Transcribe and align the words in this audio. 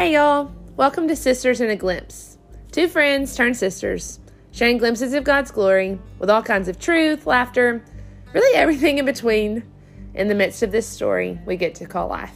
Hey, 0.00 0.14
y'all. 0.14 0.50
Welcome 0.78 1.08
to 1.08 1.14
Sisters 1.14 1.60
in 1.60 1.68
a 1.68 1.76
Glimpse. 1.76 2.38
Two 2.72 2.88
friends 2.88 3.36
turned 3.36 3.54
sisters, 3.54 4.18
sharing 4.50 4.78
glimpses 4.78 5.12
of 5.12 5.24
God's 5.24 5.50
glory 5.50 5.98
with 6.18 6.30
all 6.30 6.42
kinds 6.42 6.68
of 6.68 6.78
truth, 6.78 7.26
laughter, 7.26 7.84
really 8.32 8.56
everything 8.56 8.96
in 8.96 9.04
between 9.04 9.62
in 10.14 10.28
the 10.28 10.34
midst 10.34 10.62
of 10.62 10.72
this 10.72 10.86
story 10.86 11.38
we 11.44 11.58
get 11.58 11.74
to 11.74 11.86
call 11.86 12.08
life. 12.08 12.34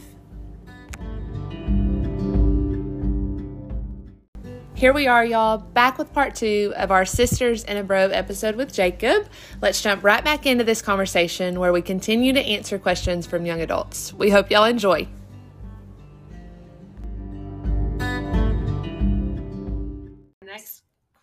Here 4.75 4.93
we 4.93 5.07
are, 5.07 5.25
y'all, 5.25 5.57
back 5.57 5.97
with 5.97 6.13
part 6.13 6.35
two 6.35 6.71
of 6.77 6.91
our 6.91 7.03
Sisters 7.03 7.63
in 7.63 7.77
a 7.77 7.83
Bro 7.83 8.09
episode 8.09 8.57
with 8.57 8.71
Jacob. 8.71 9.27
Let's 9.59 9.81
jump 9.81 10.03
right 10.03 10.23
back 10.23 10.45
into 10.45 10.63
this 10.63 10.83
conversation 10.83 11.59
where 11.59 11.73
we 11.73 11.81
continue 11.81 12.31
to 12.31 12.41
answer 12.41 12.77
questions 12.77 13.25
from 13.25 13.43
young 13.43 13.61
adults. 13.61 14.13
We 14.13 14.29
hope 14.29 14.51
y'all 14.51 14.65
enjoy. 14.65 15.07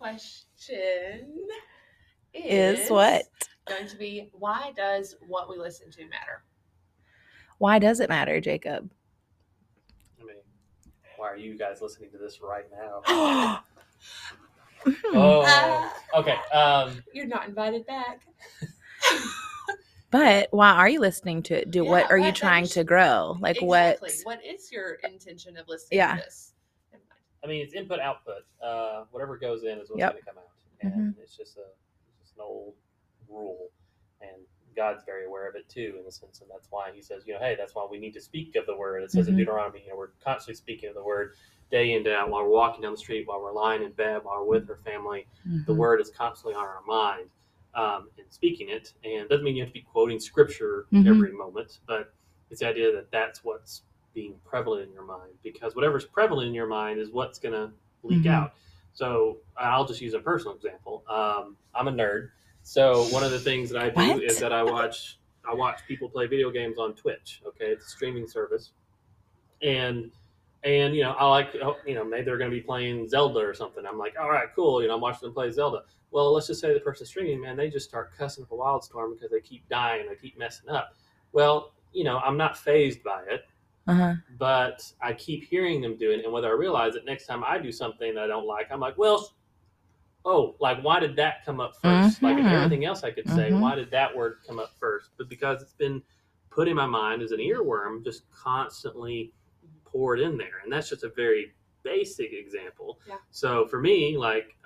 Question 0.02 1.28
Is 2.34 2.90
what? 2.90 3.22
going 3.68 3.86
to 3.86 3.96
be 3.96 4.30
why 4.32 4.72
does 4.76 5.14
what 5.28 5.48
we 5.48 5.56
listen 5.56 5.92
to 5.92 6.02
matter? 6.08 6.42
Why 7.58 7.78
does 7.78 8.00
it 8.00 8.08
matter, 8.08 8.40
Jacob? 8.40 8.90
I 10.20 10.24
mean, 10.24 10.34
why 11.16 11.28
are 11.28 11.36
you 11.36 11.56
guys 11.56 11.80
listening 11.80 12.10
to 12.10 12.18
this 12.18 12.40
right 12.42 12.64
now? 12.72 13.02
oh, 15.14 15.92
okay. 16.16 16.36
Um, 16.52 17.00
You're 17.12 17.28
not 17.28 17.46
invited 17.46 17.86
back. 17.86 18.22
but 20.10 20.48
why 20.50 20.72
are 20.72 20.88
you 20.88 20.98
listening 20.98 21.44
to 21.44 21.60
it? 21.60 21.70
Do 21.70 21.84
what 21.84 22.10
are 22.10 22.18
you 22.18 22.32
trying 22.32 22.66
to 22.66 22.82
grow? 22.82 23.36
Like 23.38 23.62
exactly. 23.62 24.10
what? 24.24 24.38
What 24.40 24.44
is 24.44 24.72
your 24.72 24.94
intention 25.04 25.56
of 25.56 25.68
listening 25.68 25.98
Yeah. 25.98 26.16
to 26.16 26.22
this? 26.24 26.54
I 27.44 27.46
mean, 27.48 27.62
it's 27.62 27.74
input 27.74 27.98
output. 28.00 28.44
Uh, 28.62 29.04
whatever 29.10 29.36
goes 29.36 29.64
in 29.64 29.78
is 29.78 29.90
what's 29.90 30.00
Yep. 30.00 30.12
going 30.12 30.22
to 30.22 30.28
come 30.28 30.38
out, 30.38 30.50
and 30.80 31.14
it's 31.20 31.36
just 31.36 31.56
a 31.56 31.62
it's 32.08 32.18
just 32.20 32.36
an 32.36 32.42
old 32.42 32.74
rule. 33.28 33.70
And 34.20 34.46
God's 34.76 35.02
very 35.04 35.26
aware 35.26 35.48
of 35.48 35.56
it 35.56 35.68
too, 35.68 35.96
in 36.00 36.06
a 36.06 36.10
sense, 36.10 36.40
and 36.40 36.50
that's 36.50 36.68
why 36.70 36.92
He 36.94 37.02
says, 37.02 37.24
you 37.26 37.34
know, 37.34 37.40
hey, 37.40 37.56
that's 37.58 37.74
why 37.74 37.86
we 37.90 37.98
need 37.98 38.14
to 38.14 38.20
speak 38.20 38.54
of 38.56 38.66
the 38.66 38.76
word. 38.76 39.02
It 39.02 39.10
says 39.10 39.28
in 39.28 39.34
Mhm. 39.34 39.38
Deuteronomy, 39.38 39.82
you 39.84 39.90
know, 39.90 39.96
we're 39.96 40.08
constantly 40.24 40.54
speaking 40.54 40.88
of 40.88 40.94
the 40.94 41.02
word 41.02 41.34
day 41.70 41.90
in 41.90 41.96
and 41.96 42.04
day 42.04 42.14
out 42.14 42.30
while 42.30 42.42
we're 42.44 42.50
walking 42.50 42.82
down 42.82 42.92
the 42.92 42.98
street, 42.98 43.26
while 43.26 43.40
we're 43.40 43.52
lying 43.52 43.82
in 43.82 43.92
bed, 43.92 44.22
while 44.24 44.38
we're 44.40 44.60
with 44.60 44.70
our 44.70 44.76
family. 44.78 45.26
the 45.66 45.72
Mhm. 45.72 45.76
word 45.76 46.00
is 46.00 46.10
constantly 46.10 46.54
on 46.54 46.64
our 46.64 46.82
mind 46.82 47.30
um, 47.74 48.10
and 48.18 48.26
speaking 48.32 48.68
it. 48.68 48.92
And 49.04 49.22
it 49.22 49.28
doesn't 49.28 49.44
mean 49.44 49.56
you 49.56 49.62
have 49.62 49.70
to 49.70 49.74
be 49.74 49.82
quoting 49.82 50.18
scripture 50.20 50.86
Mhm. 50.92 51.06
every 51.06 51.32
moment, 51.32 51.80
but 51.86 52.12
it's 52.50 52.60
the 52.60 52.66
idea 52.68 52.92
that 52.92 53.10
that's 53.10 53.42
what's 53.44 53.82
being 54.14 54.34
prevalent 54.44 54.86
in 54.88 54.92
your 54.92 55.04
mind 55.04 55.32
because 55.42 55.74
whatever's 55.74 56.04
prevalent 56.04 56.48
in 56.48 56.54
your 56.54 56.66
mind 56.66 57.00
is 57.00 57.10
what's 57.10 57.38
going 57.38 57.54
to 57.54 57.70
leak 58.02 58.24
Mhm. 58.24 58.30
out. 58.30 58.54
So 58.92 59.38
I'll 59.56 59.86
just 59.86 60.00
use 60.00 60.14
a 60.14 60.20
personal 60.20 60.54
example. 60.54 61.02
Um, 61.08 61.56
I'm 61.74 61.88
a 61.88 61.92
nerd. 61.92 62.30
So 62.62 63.04
one 63.04 63.24
of 63.24 63.30
the 63.30 63.38
things 63.38 63.70
that 63.70 63.82
I 63.82 63.88
do 63.90 64.14
What? 64.14 64.22
is 64.22 64.38
that 64.40 64.52
I 64.52 64.62
watch 64.62 65.18
I 65.44 65.52
watch 65.54 65.80
people 65.88 66.08
play 66.08 66.26
video 66.28 66.50
games 66.50 66.78
on 66.78 66.94
Twitch. 66.94 67.42
Okay, 67.44 67.66
it's 67.66 67.86
a 67.86 67.88
streaming 67.88 68.28
service, 68.28 68.70
and 69.60 70.10
and 70.62 70.94
you 70.94 71.02
know 71.02 71.12
I 71.12 71.26
like 71.28 71.54
oh, 71.56 71.76
you 71.86 71.94
know 71.94 72.04
maybe 72.04 72.24
they're 72.24 72.38
going 72.38 72.50
to 72.50 72.56
be 72.56 72.60
playing 72.62 73.08
Zelda 73.08 73.40
or 73.40 73.54
something. 73.54 73.84
I'm 73.84 73.98
like, 73.98 74.14
all 74.20 74.30
right, 74.30 74.46
cool. 74.54 74.80
You 74.82 74.88
know, 74.88 74.94
I'm 74.94 75.00
watching 75.00 75.26
them 75.26 75.34
play 75.34 75.50
Zelda. 75.50 75.82
Well, 76.12 76.32
let's 76.32 76.46
just 76.46 76.60
say 76.60 76.72
the 76.74 76.80
person 76.80 77.06
streaming, 77.06 77.40
man, 77.40 77.56
they 77.56 77.70
just 77.70 77.88
start 77.88 78.12
cussing 78.16 78.44
up 78.44 78.52
a 78.52 78.54
wildstorm 78.54 79.14
because 79.14 79.30
they 79.30 79.40
keep 79.40 79.66
dying, 79.68 80.06
they 80.08 80.14
keep 80.14 80.38
messing 80.38 80.68
up. 80.68 80.94
Well, 81.32 81.72
you 81.92 82.04
know, 82.04 82.18
I'm 82.18 82.36
not 82.36 82.56
fazed 82.56 83.02
by 83.02 83.22
it, 83.28 83.46
Uh-huh. 83.88 84.14
but 84.38 84.90
I 85.00 85.12
keep 85.12 85.44
hearing 85.44 85.80
them 85.80 85.96
do 85.96 86.10
it, 86.12 86.24
and 86.24 86.32
whether 86.32 86.48
I 86.48 86.52
realize 86.52 86.94
it 86.94 87.04
next 87.04 87.26
time 87.26 87.42
I 87.44 87.58
do 87.58 87.72
something 87.72 88.14
that 88.14 88.24
I 88.24 88.26
don't 88.28 88.46
like, 88.46 88.68
I'm 88.70 88.80
like, 88.80 88.96
well, 88.96 89.32
oh, 90.24 90.54
like 90.60 90.80
why 90.82 91.00
did 91.00 91.16
that 91.16 91.44
come 91.44 91.58
up 91.60 91.74
1st 91.80 92.22
Like 92.22 92.38
if 92.38 92.46
Mhm. 92.46 92.52
everything 92.52 92.84
else 92.84 93.02
I 93.02 93.10
could 93.10 93.28
say, 93.28 93.50
Mhm. 93.50 93.60
why 93.60 93.74
did 93.74 93.90
that 93.90 94.14
word 94.16 94.38
come 94.46 94.58
up 94.60 94.72
first? 94.78 95.10
But 95.16 95.28
because 95.28 95.62
it's 95.62 95.72
been 95.74 96.02
put 96.50 96.68
in 96.68 96.76
my 96.76 96.86
mind 96.86 97.22
as 97.22 97.32
an 97.32 97.40
earworm, 97.40 98.04
just 98.04 98.30
constantly 98.30 99.32
poured 99.84 100.20
in 100.20 100.36
there, 100.38 100.60
and 100.62 100.72
that's 100.72 100.88
just 100.90 101.02
a 101.02 101.08
very 101.08 101.52
basic 101.82 102.32
example. 102.32 103.00
Yeah. 103.08 103.16
So 103.30 103.66
for 103.66 103.80
me, 103.80 104.16
like 104.16 104.56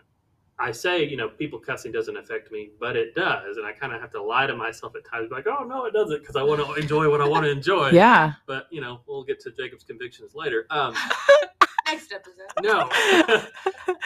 I 0.58 0.72
say, 0.72 1.04
you 1.04 1.16
know, 1.18 1.28
people 1.28 1.58
cussing 1.58 1.92
doesn't 1.92 2.16
affect 2.16 2.50
me, 2.50 2.70
but 2.80 2.96
it 2.96 3.14
does, 3.14 3.58
and 3.58 3.66
I 3.66 3.72
kind 3.72 3.92
of 3.92 4.00
have 4.00 4.10
to 4.12 4.22
lie 4.22 4.46
to 4.46 4.56
myself 4.56 4.94
at 4.96 5.04
times, 5.04 5.30
like, 5.30 5.46
oh 5.46 5.64
no, 5.64 5.84
it 5.84 5.92
doesn't, 5.92 6.20
because 6.20 6.34
I 6.36 6.42
want 6.42 6.64
to 6.66 6.72
enjoy 6.74 7.10
what 7.10 7.20
I 7.20 7.28
want 7.28 7.44
to 7.44 7.50
enjoy. 7.50 7.90
Yeah. 7.90 8.32
But 8.46 8.66
you 8.70 8.80
know, 8.80 9.00
we'll 9.06 9.22
get 9.24 9.38
to 9.40 9.50
Jacob's 9.50 9.84
convictions 9.84 10.34
later. 10.34 10.66
Um, 10.70 10.94
Next 11.86 12.10
episode. 12.12 12.46
no. 12.62 12.88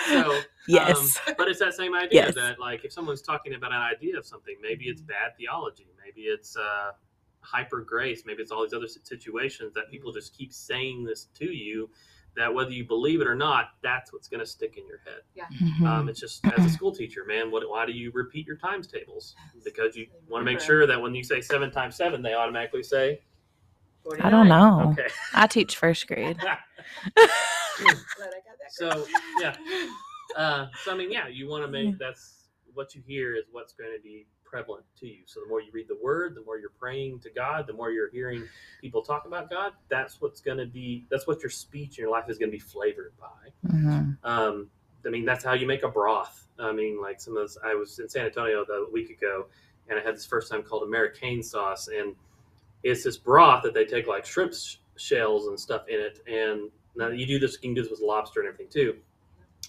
so, 0.09 0.41
Yes. 0.69 1.19
um, 1.27 1.35
but 1.39 1.49
it's 1.49 1.61
that 1.61 1.73
same 1.75 1.95
idea 1.95 2.27
Yes. 2.27 2.35
that, 2.35 2.59
like, 2.61 2.85
if 2.85 2.93
someone's 2.93 3.23
talking 3.23 3.55
about 3.55 3.73
an 3.73 3.79
idea 3.81 4.19
of 4.19 4.27
something, 4.27 4.57
maybe 4.61 4.85
it's 4.87 5.01
bad 5.01 5.37
theology, 5.39 5.87
maybe 6.05 6.23
it's 6.27 6.57
uh, 6.57 6.91
hyper 7.41 7.81
grace, 7.81 8.25
maybe 8.27 8.43
it's 8.43 8.51
all 8.53 8.63
these 8.63 8.75
other 8.75 8.87
situations 8.89 9.73
that 9.75 9.91
people 9.91 10.13
just 10.13 10.37
keep 10.37 10.53
saying 10.53 11.05
this 11.05 11.29
to 11.37 11.47
you. 11.47 11.89
That 12.37 12.53
whether 12.55 12.71
you 12.71 12.87
believe 12.87 13.21
it 13.21 13.27
or 13.27 13.35
not, 13.35 13.71
that's 13.83 14.13
what's 14.13 14.29
going 14.29 14.41
to 14.41 14.47
stick 14.47 14.77
in 14.77 14.87
your 14.87 15.01
head. 15.05 15.49
Mhm. 15.53 15.87
Um, 15.87 16.09
it's 16.09 16.21
just 16.21 16.45
as 16.57 16.65
a 16.65 16.69
school 16.71 16.93
teacher, 16.93 17.25
man. 17.27 17.51
What? 17.51 17.69
Why 17.69 17.85
do 17.87 17.93
you 17.93 18.11
repeat 18.15 18.47
your 18.47 18.57
times 18.57 18.87
tables? 18.87 19.35
Because 19.65 19.97
you 19.97 20.07
want 20.29 20.43
to 20.43 20.45
make 20.45 20.61
sure 20.61 20.87
that 20.87 21.01
when 21.01 21.15
you 21.15 21.25
say 21.25 21.41
seven 21.41 21.71
times 21.71 21.97
seven, 21.97 22.23
they 22.23 22.35
automatically 22.35 22.83
say, 22.83 23.21
I 24.23 24.31
don't 24.31 24.49
know. 24.49 24.91
okay. 24.93 25.09
I 25.35 25.47
teach 25.47 25.77
first 25.77 26.07
grade. 26.07 26.39
Glad 26.39 26.59
I 27.17 28.41
got 28.47 28.59
that 28.61 28.71
So, 28.71 29.07
yeah. 29.41 29.57
Uh, 30.37 30.67
so 30.85 30.93
I 30.93 30.97
mean, 30.97 31.11
yeah, 31.11 31.27
you 31.29 31.49
want 31.49 31.65
to 31.65 31.69
make 31.71 31.99
that's 31.99 32.49
what 32.75 32.95
you 32.95 33.03
hear 33.07 33.35
is 33.35 33.45
what's 33.51 33.73
going 33.73 33.91
to 33.95 34.03
be 34.03 34.27
prevalent 34.51 34.85
to 34.99 35.07
you. 35.07 35.21
So 35.27 35.41
the 35.41 35.47
more 35.49 35.61
you 35.61 35.71
read 35.73 35.87
the 35.89 35.99
Word, 36.03 36.35
the 36.35 36.43
more 36.43 36.59
you're 36.59 36.71
praying 36.79 37.21
to 37.21 37.31
God, 37.31 37.67
the 37.67 37.73
more 37.73 37.91
you're 37.91 38.11
hearing 38.11 38.45
people 38.81 39.03
talk 39.03 39.27
about 39.27 39.49
God. 39.49 39.73
That's 39.89 40.21
what's 40.21 40.41
going 40.41 40.59
to 40.59 40.67
be. 40.67 41.07
That's 41.11 41.27
what 41.27 41.41
your 41.43 41.51
speech 41.51 41.99
in 41.99 42.03
your 42.03 42.11
life 42.11 42.29
is 42.29 42.39
going 42.39 42.51
to 42.51 42.57
be 42.57 42.59
flavored 42.59 43.13
by. 43.19 43.69
Mhm. 43.69 44.19
Um, 44.25 44.71
I 45.07 45.11
mean, 45.11 45.25
that's 45.25 45.45
how 45.45 45.53
you 45.55 45.67
make 45.67 45.83
a 45.83 45.89
broth. 45.89 46.49
I 46.59 46.73
mean, 46.73 47.01
like 47.01 47.21
some 47.21 47.37
of 47.37 47.43
those. 47.43 47.57
I 47.65 47.75
was 47.75 47.99
in 47.99 48.09
San 48.09 48.27
Antonio 48.27 48.65
the 48.65 48.89
week 48.93 49.11
ago, 49.11 49.47
and 49.89 49.99
I 49.99 50.03
had 50.03 50.15
this 50.15 50.27
first 50.27 50.51
time 50.51 50.63
called 50.63 50.83
Americaine 50.83 51.43
sauce, 51.43 51.89
and 51.89 52.15
it's 52.83 53.05
this 53.05 53.17
broth 53.17 53.63
that 53.63 53.73
they 53.75 53.85
take 53.85 54.07
like 54.07 54.27
shrimp 54.27 54.53
sh- 54.53 54.77
shells 54.97 55.47
and 55.47 55.59
stuff 55.59 55.89
in 55.89 56.01
it, 56.01 56.21
and 56.27 56.71
now 56.97 57.09
you 57.09 57.27
do 57.27 57.39
this. 57.39 57.55
You 57.55 57.69
can 57.71 57.75
do 57.75 57.83
this 57.83 57.91
with 57.91 58.01
lobster 58.01 58.41
and 58.41 58.49
everything 58.49 58.69
too, 58.69 58.97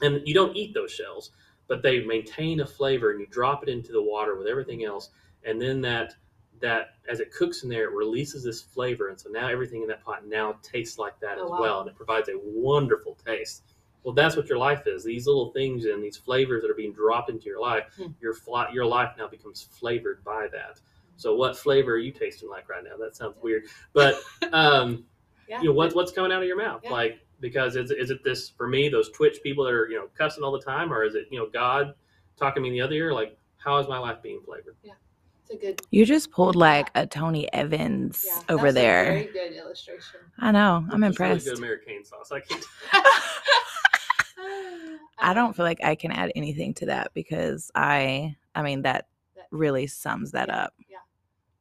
and 0.02 0.28
you 0.28 0.34
don't 0.34 0.56
eat 0.58 0.74
those 0.74 0.92
shells, 0.92 1.32
but 1.72 1.82
they 1.82 2.04
maintain 2.04 2.60
a 2.60 2.66
flavor, 2.66 3.12
and 3.12 3.20
you 3.22 3.26
drop 3.28 3.64
it 3.64 3.70
into 3.70 3.94
the 3.94 4.02
water 4.04 4.38
with 4.38 4.46
everything 4.46 4.84
else, 4.84 5.12
and 5.46 5.62
then 5.62 5.80
that 5.80 6.14
that 6.60 6.96
as 7.10 7.22
it 7.22 7.32
cooks 7.32 7.64
in 7.64 7.70
there, 7.70 7.86
it 7.86 7.94
releases 7.96 8.44
this 8.44 8.62
flavor, 8.62 9.08
and 9.08 9.18
so 9.18 9.30
now 9.30 9.48
everything 9.48 9.82
in 9.82 9.88
that 9.88 10.04
pot 10.04 10.28
now 10.28 10.60
tastes 10.62 10.98
like 11.00 11.18
that 11.22 11.38
Oh, 11.38 11.46
as 11.46 11.50
wow. 11.50 11.60
well, 11.62 11.80
and 11.80 11.90
it 11.90 11.96
provides 11.96 12.28
a 12.28 12.34
wonderful 12.44 13.18
taste. 13.26 13.64
Well, 14.04 14.14
that's 14.14 14.36
what 14.36 14.50
your 14.50 14.58
life 14.58 14.86
is. 14.86 15.06
These 15.06 15.28
little 15.28 15.52
things 15.54 15.86
and 15.86 16.04
these 16.04 16.18
flavors 16.18 16.62
that 16.62 16.70
are 16.70 16.74
being 16.76 16.92
dropped 16.92 17.30
into 17.30 17.46
your 17.46 17.62
life, 17.62 17.86
Hmm. 17.96 18.08
your 18.20 18.34
fly, 18.34 18.70
your 18.74 18.86
life 18.86 19.14
now 19.18 19.30
becomes 19.30 19.62
flavored 19.64 20.26
by 20.26 20.50
that. 20.52 20.82
So, 21.16 21.36
what 21.38 21.58
flavor 21.58 21.94
are 21.94 22.00
you 22.00 22.12
tasting 22.12 22.50
like 22.50 22.68
right 22.68 22.84
now? 22.84 22.98
That 22.98 23.16
sounds 23.16 23.38
weird, 23.42 23.64
but 23.94 24.16
um, 24.52 25.06
Yeah. 25.48 25.62
you 25.62 25.70
know 25.70 25.74
what, 25.74 25.96
what's 25.96 26.12
coming 26.12 26.34
out 26.34 26.42
of 26.42 26.48
your 26.50 26.58
mouth? 26.58 26.82
Yeah. 26.84 26.92
Like 26.92 27.22
because 27.42 27.76
is 27.76 27.92
is 27.92 28.10
it 28.12 28.24
this 28.24 28.50
for 28.50 28.68
me? 28.68 28.88
Those 28.90 29.10
Twitch 29.10 29.40
people 29.44 29.66
that 29.66 29.74
are 29.74 29.88
you 29.90 29.98
know 29.98 30.08
cussing 30.18 30.44
all 30.44 30.52
the 30.52 30.62
time, 30.62 30.94
or 30.94 31.04
is 31.04 31.16
it 31.16 31.28
you 31.32 31.40
know 31.40 31.48
God 31.52 31.94
talking 32.38 32.62
to 32.64 32.70
me 32.70 32.70
in 32.70 32.74
the 32.74 32.82
other 32.86 32.94
ear? 32.96 33.14
Like 33.14 33.38
how 33.58 33.78
is 33.80 33.88
my 33.88 33.98
life 34.00 34.22
being 34.24 34.42
flavored? 34.46 34.76
It's 34.84 35.50
a 35.52 35.56
good. 35.58 35.82
You 35.92 36.06
just 36.06 36.32
pulled 36.32 36.56
like 36.56 36.90
a 36.96 37.06
Tony 37.06 37.52
Evans 37.52 38.24
Yeah, 38.26 38.40
over 38.50 38.72
that's 38.72 38.78
a 38.78 38.80
there. 38.82 39.04
very 39.06 39.26
good 39.34 39.54
illustration. 39.54 40.20
I 40.40 40.52
know. 40.52 40.86
I'm 40.92 41.04
It's 41.04 41.20
really 41.20 41.32
impressed. 41.34 41.46
good 41.48 41.58
American 41.58 42.06
sauce. 42.06 42.32
I 42.32 42.40
can't. 42.40 42.64
I 45.20 45.34
don't 45.34 45.56
feel 45.56 45.66
like 45.66 45.84
I 45.84 45.96
can 45.96 46.12
add 46.12 46.32
anything 46.36 46.74
to 46.76 46.86
that 46.88 47.14
because 47.14 47.72
I 47.76 48.36
I 48.56 48.64
mean 48.64 48.82
that 48.84 49.08
That- 49.36 49.48
really 49.52 49.88
sums 49.88 50.32
that 50.32 50.50
up. 50.50 50.74
Yeah. 50.90 50.98
up. 50.98 51.04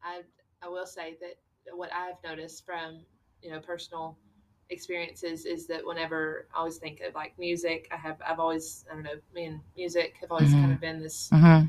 I 0.02 0.22
I 0.62 0.68
will 0.68 0.86
say 0.86 1.16
that 1.20 1.76
what 1.76 1.92
I've 1.92 2.16
noticed 2.24 2.64
from 2.64 3.00
you 3.42 3.50
know 3.50 3.60
personal 3.60 4.16
experiences 4.70 5.44
is 5.44 5.66
that 5.66 5.84
whenever 5.84 6.46
I 6.54 6.58
always 6.58 6.76
think 6.78 7.00
of 7.00 7.14
like 7.14 7.38
music, 7.38 7.88
I 7.90 7.96
have 7.96 8.16
I've 8.26 8.40
always 8.40 8.84
I 8.90 8.94
don't 8.94 9.02
know 9.02 9.14
me 9.34 9.46
and 9.46 9.60
music 9.76 10.16
have 10.20 10.30
always 10.30 10.54
kind 10.54 10.72
of 10.72 10.80
been 10.80 11.00
this 11.00 11.28
hmm 11.30 11.62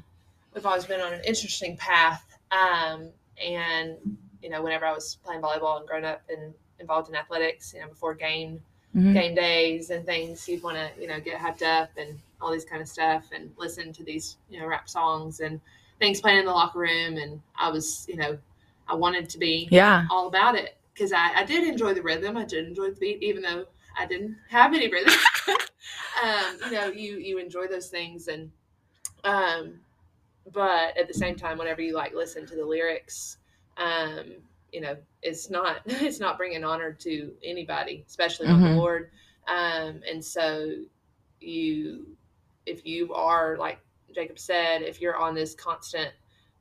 we've 0.54 0.66
always 0.66 0.86
been 0.86 1.02
on 1.02 1.14
an 1.14 1.22
interesting 1.26 1.78
path. 1.78 2.26
Um, 2.52 3.10
and 3.44 3.96
you 4.42 4.50
know 4.50 4.62
whenever 4.62 4.86
I 4.86 4.94
was 4.94 5.18
playing 5.24 5.42
volleyball 5.42 5.78
and 5.80 5.88
growing 5.88 6.06
up 6.06 6.22
and 6.30 6.54
involved 6.80 7.10
in 7.10 7.16
athletics, 7.16 7.74
you 7.74 7.82
know 7.82 7.88
before 7.88 8.14
game 8.14 8.62
Mhm. 8.96 9.14
game 9.14 9.36
days 9.36 9.90
and 9.90 10.06
things, 10.06 10.48
you'd 10.48 10.64
want 10.64 10.78
to 10.78 10.90
you 11.02 11.08
know 11.08 11.20
get 11.20 11.40
hyped 11.40 11.64
up 11.64 11.90
and 11.98 12.20
all 12.42 12.52
these 12.52 12.66
kind 12.66 12.82
of 12.82 12.88
stuff 12.88 13.30
and 13.34 13.52
listen 13.58 13.94
to 13.94 14.04
these 14.04 14.38
you 14.50 14.60
know 14.60 14.68
rap 14.68 14.90
songs 14.90 15.40
and 15.40 15.62
things 16.00 16.20
playing 16.22 16.40
in 16.40 16.46
the 16.46 16.52
locker 16.52 16.80
room. 16.80 17.18
And 17.18 17.42
I 17.56 17.70
was 17.70 18.06
you 18.10 18.16
know 18.18 18.38
I 18.88 18.96
wanted 18.96 19.30
to 19.30 19.38
be 19.38 19.68
Yeah. 19.72 20.06
all 20.10 20.28
about 20.28 20.56
it 20.56 20.78
because 20.94 21.14
I, 21.14 21.32
I 21.36 21.44
did 21.44 21.68
enjoy 21.68 21.94
the 21.94 22.02
rhythm. 22.02 22.38
I 22.38 22.46
did 22.46 22.68
enjoy 22.68 22.90
the 22.90 22.96
beat, 22.96 23.24
even 23.24 23.42
though 23.42 23.66
I 23.98 24.06
didn't 24.06 24.38
have 24.50 24.74
any 24.74 24.90
rhythm. 24.90 25.14
um, 26.24 26.58
you 26.66 26.72
know, 26.72 26.88
you 26.88 27.18
you 27.18 27.38
enjoy 27.38 27.68
those 27.68 27.88
things, 27.88 28.28
and 28.28 28.52
um, 29.24 29.80
but 30.54 30.98
at 30.98 31.08
the 31.08 31.14
same 31.14 31.36
time, 31.36 31.58
whenever 31.58 31.82
you 31.82 31.94
like 31.94 32.14
listen 32.14 32.46
to 32.48 32.56
the 32.56 32.66
lyrics, 32.66 33.38
um, 33.78 34.34
you 34.72 34.82
know, 34.82 34.98
it's 35.22 35.50
not 35.50 35.82
it's 35.86 36.20
not 36.20 36.38
bringing 36.38 36.64
honor 36.64 36.92
to 36.94 37.32
anybody, 37.44 38.04
especially 38.08 38.48
not 38.48 38.60
the. 38.60 38.76
Lord. 38.76 39.12
Um, 39.48 40.02
and 40.10 40.24
so 40.24 40.76
you, 41.40 42.16
if 42.66 42.86
you 42.86 43.14
are 43.14 43.58
like 43.58 43.80
Jacob 44.14 44.40
said, 44.40 44.82
if 44.82 45.02
you're 45.02 45.18
on 45.18 45.34
this 45.34 45.56
constant 45.56 46.12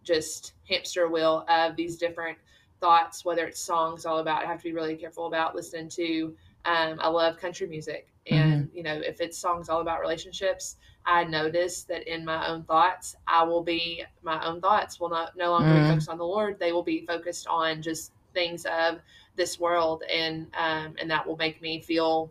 just 0.03 0.55
hamster 0.69 1.09
wheel 1.09 1.45
of 1.49 1.77
these 1.77 1.97
different 1.97 2.39
thoughts, 2.81 3.25
whether 3.25 3.47
it's 3.47 3.61
songs 3.61 4.07
all 4.07 4.19
about, 4.19 4.43
I 4.43 4.47
have 4.47 4.59
to 4.59 4.65
be 4.65 4.73
really 4.73 4.97
careful 4.97 5.27
about 5.27 5.55
listening 5.55 5.89
to. 5.91 6.35
Um, 6.65 6.99
I 7.01 7.09
love 7.09 7.39
country 7.39 7.67
music, 7.67 8.09
and 8.27 8.69
you 8.75 8.83
know, 8.83 9.01
if 9.05 9.21
it's 9.21 9.39
songs 9.39 9.69
all 9.69 9.81
about 9.81 10.01
relationships, 10.01 10.77
I 11.07 11.25
notice 11.25 11.85
that 11.85 12.07
in 12.13 12.25
my 12.25 12.47
own 12.49 12.65
thoughts, 12.65 13.17
I 13.27 13.43
will 13.45 13.63
be 13.63 14.05
my 14.23 14.45
own 14.45 14.61
thoughts 14.61 15.01
will 15.01 15.09
not 15.09 15.37
no 15.37 15.51
longer 15.51 15.73
Mm. 15.73 15.83
be 15.83 15.89
focused 15.89 16.09
on 16.11 16.19
the 16.19 16.25
Lord. 16.27 16.59
They 16.59 16.73
will 16.73 16.83
be 16.83 17.07
focused 17.07 17.47
on 17.47 17.81
just 17.83 18.13
things 18.35 18.67
of 18.67 19.01
this 19.37 19.59
world, 19.59 20.03
and 20.13 20.47
um, 20.59 20.95
and 21.01 21.11
that 21.11 21.27
will 21.27 21.37
make 21.37 21.63
me 21.63 21.81
feel 21.81 22.31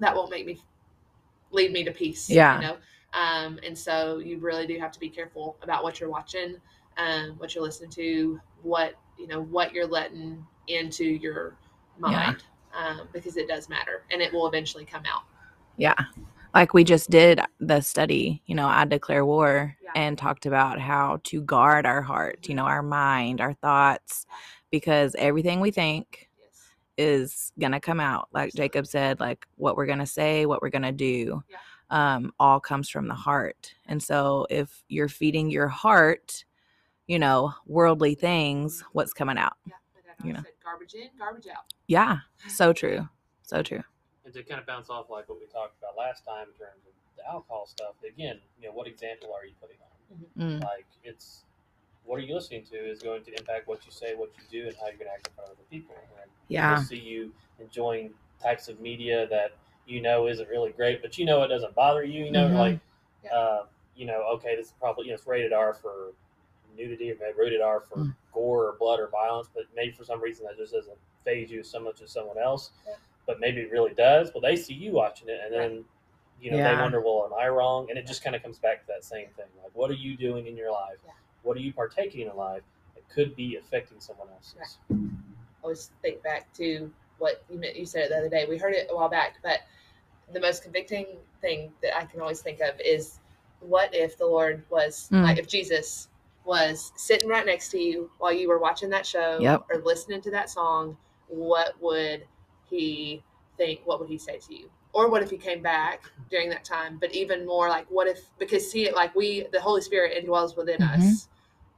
that 0.00 0.14
won't 0.14 0.30
make 0.30 0.46
me 0.46 0.60
lead 1.52 1.72
me 1.72 1.84
to 1.84 1.92
peace. 1.92 2.28
Yeah. 2.28 2.60
you 2.60 2.66
know. 2.66 2.76
Um, 3.14 3.58
and 3.64 3.76
so 3.78 4.18
you 4.18 4.38
really 4.38 4.66
do 4.66 4.78
have 4.78 4.92
to 4.92 5.00
be 5.00 5.08
careful 5.08 5.56
about 5.62 5.82
what 5.82 6.00
you're 6.00 6.10
watching, 6.10 6.56
um, 6.98 7.34
what 7.38 7.54
you're 7.54 7.64
listening 7.64 7.90
to, 7.90 8.40
what 8.62 8.94
you 9.18 9.26
know, 9.26 9.42
what 9.42 9.72
you're 9.72 9.86
letting 9.86 10.44
into 10.68 11.04
your 11.04 11.56
mind, 11.98 12.44
um, 12.74 13.08
because 13.12 13.36
it 13.36 13.48
does 13.48 13.68
matter, 13.68 14.02
and 14.10 14.20
it 14.20 14.32
will 14.32 14.46
eventually 14.46 14.84
come 14.84 15.02
out. 15.06 15.22
Yeah. 15.76 15.94
Like 16.54 16.72
we 16.72 16.84
just 16.84 17.10
did 17.10 17.40
the 17.60 17.80
study, 17.82 18.42
you 18.46 18.54
know, 18.54 18.66
I 18.66 18.84
declare 18.86 19.26
war 19.26 19.76
Yeah. 19.82 19.90
and 19.94 20.16
talked 20.16 20.46
about 20.46 20.80
how 20.80 21.20
to 21.24 21.42
guard 21.42 21.84
our 21.84 22.00
heart, 22.00 22.48
you 22.48 22.54
know, 22.54 22.64
our 22.64 22.82
mind, 22.82 23.40
our 23.42 23.52
thoughts, 23.54 24.26
because 24.70 25.14
everything 25.18 25.60
we 25.60 25.70
think 25.70 26.30
Yes. 26.38 26.62
is 26.96 27.52
going 27.60 27.72
to 27.72 27.80
come 27.80 28.00
out. 28.00 28.28
Like 28.32 28.54
Jacob 28.54 28.86
said, 28.86 29.20
like 29.20 29.46
what 29.56 29.76
we're 29.76 29.86
going 29.86 29.98
to 29.98 30.06
say, 30.06 30.46
what 30.46 30.62
we're 30.62 30.70
going 30.70 30.80
to 30.82 30.92
do, 30.92 31.42
Yeah. 31.50 31.58
um, 31.90 32.32
all 32.40 32.58
comes 32.58 32.88
from 32.88 33.06
the 33.06 33.14
heart. 33.14 33.74
And 33.84 34.02
so 34.02 34.46
if 34.48 34.82
you're 34.88 35.10
feeding 35.10 35.50
your 35.50 35.68
heart, 35.68 36.46
you 37.06 37.18
know, 37.18 37.54
worldly 37.66 38.14
things, 38.14 38.82
what's 38.92 39.12
coming 39.12 39.38
out? 39.38 39.54
Yeah. 39.66 39.74
My 40.20 40.26
You 40.26 40.32
know. 40.34 40.40
said 40.40 40.52
garbage 40.64 40.94
in, 40.94 41.08
garbage 41.18 41.46
out. 41.48 41.64
Yeah. 41.86 42.18
So 42.48 42.72
true. 42.72 43.08
So 43.42 43.62
true. 43.62 43.82
And 44.24 44.32
to 44.34 44.42
kind 44.44 44.60
of 44.60 44.66
bounce 44.66 44.88
off 44.90 45.10
like 45.10 45.28
what 45.28 45.38
we 45.40 45.46
talked 45.46 45.78
about 45.80 45.96
last 45.96 46.24
time 46.24 46.46
in 46.52 46.54
terms 46.58 46.82
of 46.86 46.92
the 47.16 47.26
alcohol 47.28 47.66
stuff, 47.66 47.94
again, 48.06 48.38
you 48.60 48.68
know, 48.68 48.72
what 48.74 48.86
example 48.86 49.30
are 49.34 49.44
you 49.46 49.52
putting 49.60 49.76
on? 50.38 50.60
Mm. 50.60 50.62
Like 50.64 50.86
it's 51.04 51.42
what 52.04 52.18
are 52.20 52.22
you 52.22 52.34
listening 52.34 52.64
to 52.70 52.76
is 52.76 53.02
going 53.02 53.24
to 53.24 53.32
impact 53.36 53.66
what 53.66 53.84
you 53.84 53.90
say, 53.90 54.14
what 54.14 54.30
you 54.36 54.62
do, 54.62 54.68
and 54.68 54.76
how 54.76 54.86
you're 54.86 54.94
going 54.96 55.08
to 55.08 55.12
act 55.14 55.26
in 55.26 55.34
front 55.34 55.50
of 55.50 55.56
other 55.56 55.64
people. 55.70 55.96
And 56.22 56.30
Yeah. 56.48 56.76
They'll 56.76 56.84
see 56.84 56.98
you 57.00 57.32
enjoying 57.60 58.10
types 58.40 58.68
of 58.68 58.78
media 58.80 59.26
that 59.28 59.56
you 59.86 60.00
know 60.00 60.28
isn't 60.28 60.48
really 60.48 60.70
great, 60.72 61.02
but 61.02 61.18
you 61.18 61.24
know 61.24 61.42
it 61.42 61.48
doesn't 61.48 61.74
bother 61.74 62.04
you. 62.04 62.24
You 62.26 62.30
know, 62.30 62.48
Mhm. 62.48 62.58
like, 62.58 62.80
Yeah. 63.24 63.34
uh, 63.34 63.66
you 63.96 64.06
know, 64.06 64.22
okay, 64.34 64.54
this 64.54 64.66
is 64.66 64.72
probably 64.78 65.06
you 65.06 65.10
know 65.10 65.14
it's 65.16 65.26
rated 65.26 65.52
R 65.52 65.74
for 65.74 66.12
nudity 66.76 67.10
or 67.10 67.16
maybe 67.20 67.32
rated 67.38 67.60
R 67.60 67.80
for 67.80 67.96
Mm. 67.98 68.14
gore 68.32 68.66
or 68.68 68.76
blood 68.78 69.00
or 69.00 69.08
violence, 69.08 69.48
but 69.54 69.64
maybe 69.74 69.92
for 69.92 70.04
some 70.04 70.20
reason 70.20 70.46
that 70.46 70.56
just 70.56 70.72
doesn't 70.72 70.96
faze 71.24 71.50
you 71.50 71.62
so 71.62 71.80
much 71.80 72.02
as 72.02 72.10
someone 72.10 72.38
else. 72.38 72.70
Yeah. 72.86 72.94
But 73.26 73.40
maybe 73.40 73.60
it 73.62 73.70
really 73.70 73.94
does. 73.94 74.32
Well, 74.32 74.40
they 74.40 74.54
see 74.56 74.74
you 74.74 74.92
watching 74.92 75.28
it, 75.28 75.40
and 75.44 75.52
then 75.52 75.84
you 76.40 76.50
know 76.50 76.58
they 76.58 76.74
wonder, 76.80 77.00
well, 77.00 77.24
am 77.24 77.34
I 77.34 77.48
wrong? 77.48 77.88
And 77.90 77.98
it 77.98 78.06
just 78.06 78.22
kind 78.22 78.36
of 78.36 78.42
comes 78.42 78.58
back 78.58 78.80
to 78.82 78.86
that 78.88 79.02
same 79.04 79.28
thing. 79.36 79.46
Like, 79.62 79.74
what 79.74 79.90
are 79.90 79.94
you 79.94 80.16
doing 80.16 80.46
in 80.46 80.56
your 80.56 80.70
life? 80.70 80.98
Yeah. 81.04 81.12
What 81.42 81.56
are 81.56 81.60
you 81.60 81.72
partaking 81.72 82.28
in 82.28 82.36
life 82.36 82.62
that 82.94 83.08
could 83.08 83.34
be 83.34 83.56
affecting 83.56 83.98
someone 84.00 84.28
else's? 84.30 84.78
always 85.62 85.90
think 86.02 86.22
back 86.22 86.52
to 86.54 86.92
what 87.18 87.42
you 87.50 87.60
you 87.74 87.86
said 87.86 88.04
it 88.04 88.08
the 88.10 88.16
other 88.18 88.28
day. 88.28 88.46
We 88.48 88.58
heard 88.58 88.74
it 88.74 88.86
a 88.90 88.94
while 88.94 89.08
back, 89.08 89.36
but 89.42 89.60
the 90.32 90.38
most 90.40 90.62
convicting 90.62 91.06
thing 91.40 91.72
that 91.82 91.96
I 91.96 92.04
can 92.04 92.20
always 92.20 92.40
think 92.42 92.60
of 92.60 92.78
is 92.80 93.18
what 93.60 93.92
if 93.94 94.16
the 94.18 94.26
Lord 94.26 94.62
was 94.70 95.08
Mm. 95.10 95.22
like 95.22 95.38
if 95.38 95.48
Jesus 95.48 96.08
was 96.46 96.92
sitting 96.96 97.28
right 97.28 97.44
next 97.44 97.70
to 97.70 97.78
you 97.80 98.10
while 98.18 98.32
you 98.32 98.48
were 98.48 98.58
watching 98.58 98.88
that 98.90 99.04
show 99.04 99.40
Yep. 99.42 99.66
or 99.70 99.78
listening 99.82 100.20
to 100.22 100.30
that 100.30 100.48
song, 100.48 100.96
what 101.28 101.74
would 101.82 102.24
he 102.70 103.22
think? 103.56 103.80
What 103.84 104.00
would 104.00 104.08
he 104.08 104.16
say 104.18 104.38
to 104.38 104.54
you? 104.54 104.70
Or 104.92 105.10
what 105.10 105.22
if 105.22 105.30
he 105.30 105.36
came 105.36 105.60
back 105.60 106.04
during 106.30 106.48
that 106.50 106.64
time? 106.64 106.98
But 107.00 107.14
even 107.14 107.44
more 107.44 107.68
like 107.68 107.86
what 107.90 108.06
if 108.06 108.20
because 108.38 108.70
see 108.70 108.86
it 108.86 108.94
like 108.94 109.14
we 109.14 109.46
the 109.52 109.60
Holy 109.60 109.80
Spirit 109.82 110.24
indwells 110.24 110.56
within 110.56 110.80
Mhm. 110.80 110.94
us. 110.98 111.28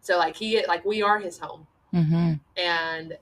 So 0.00 0.18
like 0.18 0.36
he 0.36 0.64
like 0.66 0.84
we 0.84 1.02
are 1.02 1.18
his 1.18 1.38
home 1.38 1.66
Mm-hmm. 1.94 2.34
and 2.58 3.16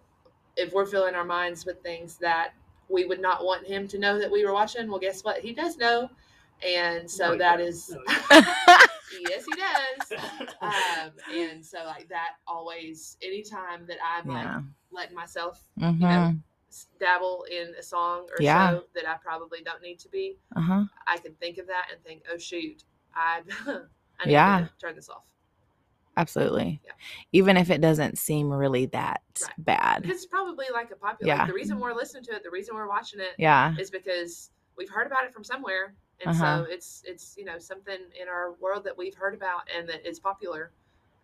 if 0.57 0.73
we're 0.73 0.87
filling 0.87 1.15
our 1.15 1.25
minds 1.25 1.65
with 1.65 1.81
things 1.83 2.17
that 2.17 2.53
we 2.89 3.05
would 3.05 3.21
not 3.21 3.45
want 3.45 3.67
him 3.67 3.87
to 3.89 3.99
know 3.99 4.19
that 4.19 4.31
we 4.31 4.45
were 4.45 4.53
watching, 4.53 4.89
well, 4.89 4.99
guess 4.99 5.23
what? 5.23 5.39
He 5.41 5.53
does 5.53 5.77
know. 5.77 6.09
And 6.67 7.11
so 7.11 7.27
No, 7.27 7.33
he 7.33 7.39
that 7.39 7.57
doesn't. 7.59 7.69
is, 7.69 7.91
No, 8.31 8.41
he 8.41 8.75
yes, 9.29 9.45
he 9.45 9.53
does. 9.53 10.21
Um, 10.61 11.13
and 11.35 11.65
so, 11.65 11.85
like, 11.85 12.09
that 12.09 12.35
always, 12.47 13.17
anytime 13.23 13.87
that 13.87 13.99
I'm 14.05 14.31
yeah. 14.31 14.57
like 14.57 14.65
letting 14.91 15.17
myself 15.17 15.63
Mm-hmm. 15.81 16.01
know, 16.03 16.35
dabble 16.99 17.45
in 17.51 17.75
a 17.79 17.83
song 17.83 18.27
or 18.31 18.43
Yeah. 18.43 18.71
show 18.71 18.83
that 18.95 19.09
I 19.09 19.17
probably 19.23 19.63
don't 19.63 19.83
need 19.83 19.99
to 20.01 20.09
be, 20.09 20.39
uh-huh. 20.57 20.85
I 21.07 21.19
can 21.19 21.35
think 21.35 21.59
of 21.59 21.67
that 21.69 21.87
and 21.93 22.03
think, 22.03 22.23
oh, 22.33 22.39
shoot, 22.39 22.85
I, 23.15 23.43
I 23.67 24.27
need 24.27 24.33
Yeah. 24.33 24.67
to 24.67 24.71
turn 24.81 24.97
this 24.97 25.09
off. 25.09 25.25
Absolutely. 26.17 26.81
Yeah. 26.85 26.93
Even 27.33 27.57
if 27.57 27.71
it 27.71 27.81
doesn't 27.83 28.19
seem 28.19 28.51
really 28.51 28.87
that 28.87 29.21
Right. 29.43 29.53
bad. 29.59 30.03
Because 30.03 30.17
it's 30.17 30.27
probably 30.27 30.67
like 30.73 30.91
a 30.91 30.97
popular, 30.97 31.33
Yeah. 31.33 31.39
like, 31.41 31.49
the 31.49 31.55
reason 31.55 31.79
we're 31.79 31.93
listening 31.95 32.25
to 32.25 32.33
it, 32.35 32.43
the 32.43 32.51
reason 32.51 32.75
we're 32.75 32.89
watching 32.89 33.21
it, 33.21 33.35
Yeah. 33.39 33.75
is 33.79 33.91
because 33.91 34.51
we've 34.77 34.89
heard 34.91 35.07
about 35.07 35.25
it 35.25 35.33
from 35.35 35.45
somewhere 35.45 35.95
and 36.21 36.31
Uh-huh. 36.31 36.65
so 36.65 36.71
it's 36.71 37.03
it's 37.07 37.35
you 37.37 37.45
know 37.45 37.59
something 37.59 37.99
in 38.21 38.29
our 38.29 38.53
world 38.61 38.85
that 38.85 38.97
we've 38.97 39.15
heard 39.15 39.35
about 39.35 39.63
and 39.77 39.89
that 39.89 40.07
is 40.09 40.19
popular 40.19 40.71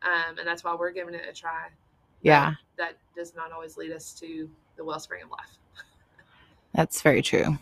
um, 0.03 0.39
and 0.39 0.47
that's 0.47 0.65
why 0.65 0.75
we're 0.75 0.91
giving 0.91 1.15
it 1.15 1.23
a 1.29 1.33
try 1.33 1.69
Yeah. 2.23 2.55
that 2.77 2.97
does 3.17 3.35
not 3.35 3.53
always 3.53 3.77
lead 3.77 3.93
us 3.93 4.13
to 4.21 4.49
the 4.77 4.85
wellspring 4.85 5.23
of 5.23 5.31
life 5.31 5.59
That's 6.75 7.03
very 7.03 7.21
true. 7.21 7.59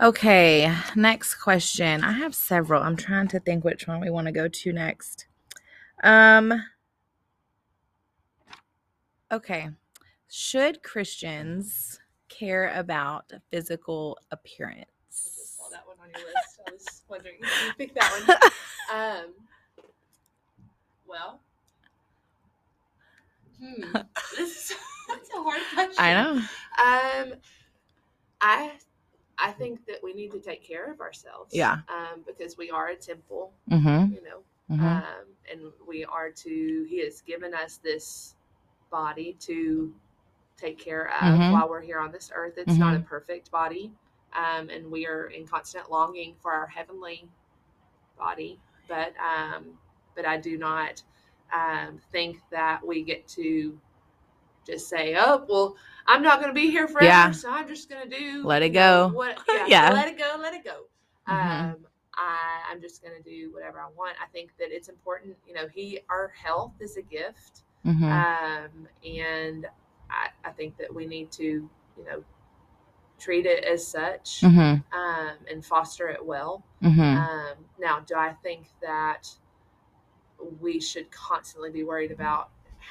Okay, 0.00 0.74
next 0.96 1.36
question. 1.36 2.02
I 2.02 2.10
have 2.10 2.34
several. 2.34 2.82
I'm 2.82 2.96
trying 2.96 3.28
to 3.28 3.38
think 3.38 3.62
which 3.64 3.86
one 3.86 4.00
we 4.00 4.10
want 4.10 4.26
to 4.26 4.32
go 4.32 4.48
to 4.48 4.72
next. 4.72 5.26
Um 6.02 6.52
Okay. 9.30 9.68
Should 10.28 10.82
Christians 10.82 12.00
care 12.28 12.72
about 12.74 13.32
physical 13.52 14.18
appearance? 14.32 14.90
just 15.08 15.56
saw 15.56 15.68
that 15.70 15.86
one 15.86 15.94
on 16.06 16.12
your 16.20 16.28
list 16.28 16.60
i 16.66 16.70
was 16.72 17.02
wondering 17.08 17.36
if 17.40 17.64
you 17.66 17.72
picked 17.78 17.94
that 17.94 18.10
one 18.12 18.96
um, 18.98 19.26
well 21.06 21.40
hmm, 23.60 23.82
this 24.36 24.70
is 24.70 24.76
that's 25.08 25.30
a 25.30 25.42
hard 25.42 25.60
question 25.74 25.94
I 25.98 26.14
know. 26.14 26.32
um 27.32 27.38
i 28.40 28.72
i 29.38 29.50
think 29.52 29.84
that 29.86 29.98
we 30.02 30.12
need 30.12 30.30
to 30.32 30.40
take 30.40 30.62
care 30.62 30.90
of 30.92 31.00
ourselves 31.00 31.54
Yeah. 31.54 31.78
um 31.88 32.22
because 32.26 32.56
we 32.56 32.70
are 32.70 32.88
a 32.88 32.96
temple 32.96 33.52
Mhm. 33.70 34.12
you 34.12 34.22
know 34.22 34.42
Mhm. 34.70 34.82
um, 35.02 35.26
and 35.50 35.60
we 35.86 36.04
are 36.04 36.30
to 36.30 36.86
he 36.88 36.98
has 37.04 37.20
given 37.22 37.54
us 37.54 37.76
this 37.78 38.34
body 38.90 39.34
to 39.40 39.94
take 40.56 40.78
care 40.78 41.08
of 41.12 41.38
Mhm. 41.38 41.52
while 41.52 41.68
we're 41.68 41.80
here 41.80 41.98
on 42.00 42.10
this 42.12 42.30
earth 42.34 42.54
it's 42.58 42.76
not 42.78 42.94
a 42.94 43.00
perfect 43.00 43.50
body 43.50 43.92
um, 44.36 44.68
and 44.70 44.90
we 44.90 45.06
are 45.06 45.26
in 45.28 45.46
constant 45.46 45.90
longing 45.90 46.34
for 46.40 46.52
our 46.52 46.66
heavenly 46.66 47.28
body 48.18 48.58
but 48.88 49.12
um, 49.20 49.66
but 50.14 50.26
i 50.26 50.36
do 50.36 50.56
not 50.58 51.02
um, 51.54 51.98
think 52.12 52.38
that 52.50 52.84
we 52.86 53.02
get 53.02 53.26
to 53.28 53.78
just 54.66 54.88
say 54.88 55.14
oh 55.18 55.44
well 55.48 55.76
i'm 56.06 56.22
not 56.22 56.40
going 56.40 56.50
to 56.50 56.54
be 56.54 56.70
here 56.70 56.88
forever 56.88 57.08
Yeah. 57.08 57.30
so 57.32 57.50
i'm 57.50 57.68
just 57.68 57.88
going 57.88 58.08
to 58.08 58.18
do 58.18 58.44
Let 58.46 58.62
it 58.62 58.70
go. 58.70 59.10
what 59.14 59.38
yeah, 59.48 59.66
Yeah. 59.68 59.90
let 59.92 60.08
it 60.08 60.18
go 60.18 60.36
let 60.40 60.54
it 60.54 60.64
go 60.64 60.82
Mhm. 61.28 61.74
um, 61.74 61.76
I, 62.18 62.62
I'm 62.70 62.80
just 62.80 63.02
going 63.02 63.14
to 63.14 63.22
do 63.22 63.52
whatever 63.52 63.78
I 63.80 63.88
want. 63.96 64.16
I 64.22 64.26
think 64.32 64.50
that 64.58 64.68
it's 64.70 64.88
important. 64.88 65.36
You 65.46 65.52
know, 65.54 65.68
he, 65.68 66.00
our 66.08 66.28
health 66.28 66.72
is 66.80 66.96
a 66.96 67.02
gift. 67.02 67.64
Mhm. 67.84 68.10
Um, 68.10 68.88
and 69.04 69.66
I, 70.10 70.28
I 70.44 70.50
think 70.52 70.78
that 70.78 70.94
we 70.94 71.06
need 71.06 71.30
to, 71.32 71.42
you 71.44 72.04
know, 72.06 72.24
treat 73.18 73.46
it 73.46 73.64
as 73.64 73.86
such 73.86 74.40
Mhm. 74.42 74.82
um, 74.92 75.36
and 75.50 75.64
foster 75.64 76.08
it 76.08 76.24
well. 76.24 76.62
Mhm. 76.82 77.16
Um, 77.16 77.56
now, 77.78 78.00
do 78.00 78.14
I 78.14 78.32
think 78.42 78.68
that 78.80 79.28
we 80.60 80.80
should 80.80 81.10
constantly 81.10 81.70
be 81.70 81.84
worried 81.84 82.12
about 82.12 82.50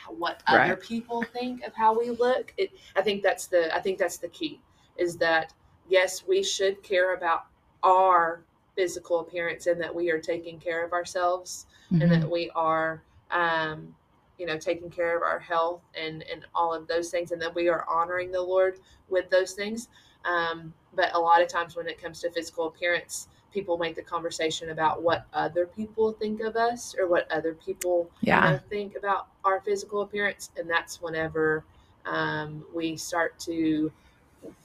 what 0.10 0.42
other 0.48 0.76
people 0.76 1.24
think 1.24 1.64
of 1.64 1.74
how 1.74 1.98
we 1.98 2.10
look? 2.10 2.54
It, 2.58 2.72
I 2.96 3.02
think 3.02 3.24
that's 3.24 3.48
the 3.48 3.74
I 3.76 3.80
think 3.80 3.98
that's 3.98 4.18
the 4.18 4.28
key 4.30 4.62
is 4.98 5.18
that 5.18 5.54
yes, 5.88 6.26
we 6.26 6.42
should 6.44 6.82
care 6.84 7.14
about 7.14 7.46
our 7.84 8.44
physical 8.76 9.20
appearance 9.20 9.68
and 9.68 9.80
that 9.80 9.94
we 9.94 10.10
are 10.10 10.20
taking 10.20 10.60
care 10.60 10.84
of 10.84 10.92
ourselves 10.92 11.68
and 11.92 12.02
Mhm. 12.02 12.22
that 12.22 12.30
we 12.30 12.50
are 12.52 13.04
um, 13.32 13.96
you 14.38 14.46
know 14.46 14.58
taking 14.58 14.90
care 14.90 15.16
of 15.16 15.24
our 15.24 15.40
health 15.40 15.82
and 15.96 16.24
and 16.24 16.46
all 16.54 16.74
of 16.74 16.88
those 16.88 17.10
things 17.10 17.32
and 17.32 17.42
that 17.42 17.54
we 17.56 17.70
are 17.70 17.86
honoring 17.88 18.32
the 18.32 18.42
lord 18.42 18.80
with 19.08 19.30
those 19.30 19.54
things 19.54 19.88
um, 20.26 20.74
but 20.96 21.14
a 21.16 21.20
lot 21.20 21.42
of 21.42 21.48
times 21.48 21.76
when 21.76 21.88
it 21.88 22.02
comes 22.02 22.22
to 22.22 22.32
physical 22.32 22.68
appearance 22.68 23.28
people 23.56 23.78
make 23.78 23.96
the 23.96 24.02
conversation 24.02 24.72
about 24.72 25.02
what 25.02 25.26
other 25.34 25.66
people 25.66 26.12
think 26.12 26.42
of 26.42 26.58
us 26.58 26.94
or 27.00 27.08
what 27.08 27.32
other 27.32 27.54
people 27.54 28.10
Yeah. 28.20 28.46
you 28.46 28.52
know, 28.52 28.60
think 28.70 28.98
about 28.98 29.28
our 29.46 29.62
physical 29.62 30.02
appearance. 30.02 30.52
And 30.58 30.70
that's 30.70 31.02
whenever 31.02 31.64
um, 32.06 32.66
we 32.76 32.98
start 32.98 33.40
to 33.40 33.90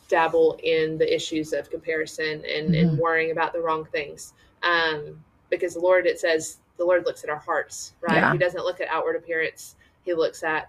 dabble 0.09 0.59
in 0.64 0.99
the 0.99 1.14
issues 1.14 1.52
of 1.52 1.71
comparison 1.71 2.45
and, 2.45 2.75
and 2.75 2.99
worrying 2.99 3.31
about 3.31 3.52
the 3.52 3.61
wrong 3.61 3.85
things. 3.93 4.35
Um, 4.64 5.23
because 5.50 5.75
the 5.75 5.81
lord 5.81 6.07
it 6.07 6.19
says 6.21 6.59
the 6.76 6.85
lord 6.85 7.07
looks 7.07 7.23
at 7.25 7.31
our 7.31 7.38
hearts 7.38 7.95
right? 8.00 8.17
Yeah. 8.17 8.33
he 8.33 8.38
doesn't 8.38 8.64
look 8.64 8.81
at 8.81 8.88
outward 8.88 9.14
appearance. 9.17 9.76
He 10.02 10.14
looks 10.14 10.43
at 10.43 10.69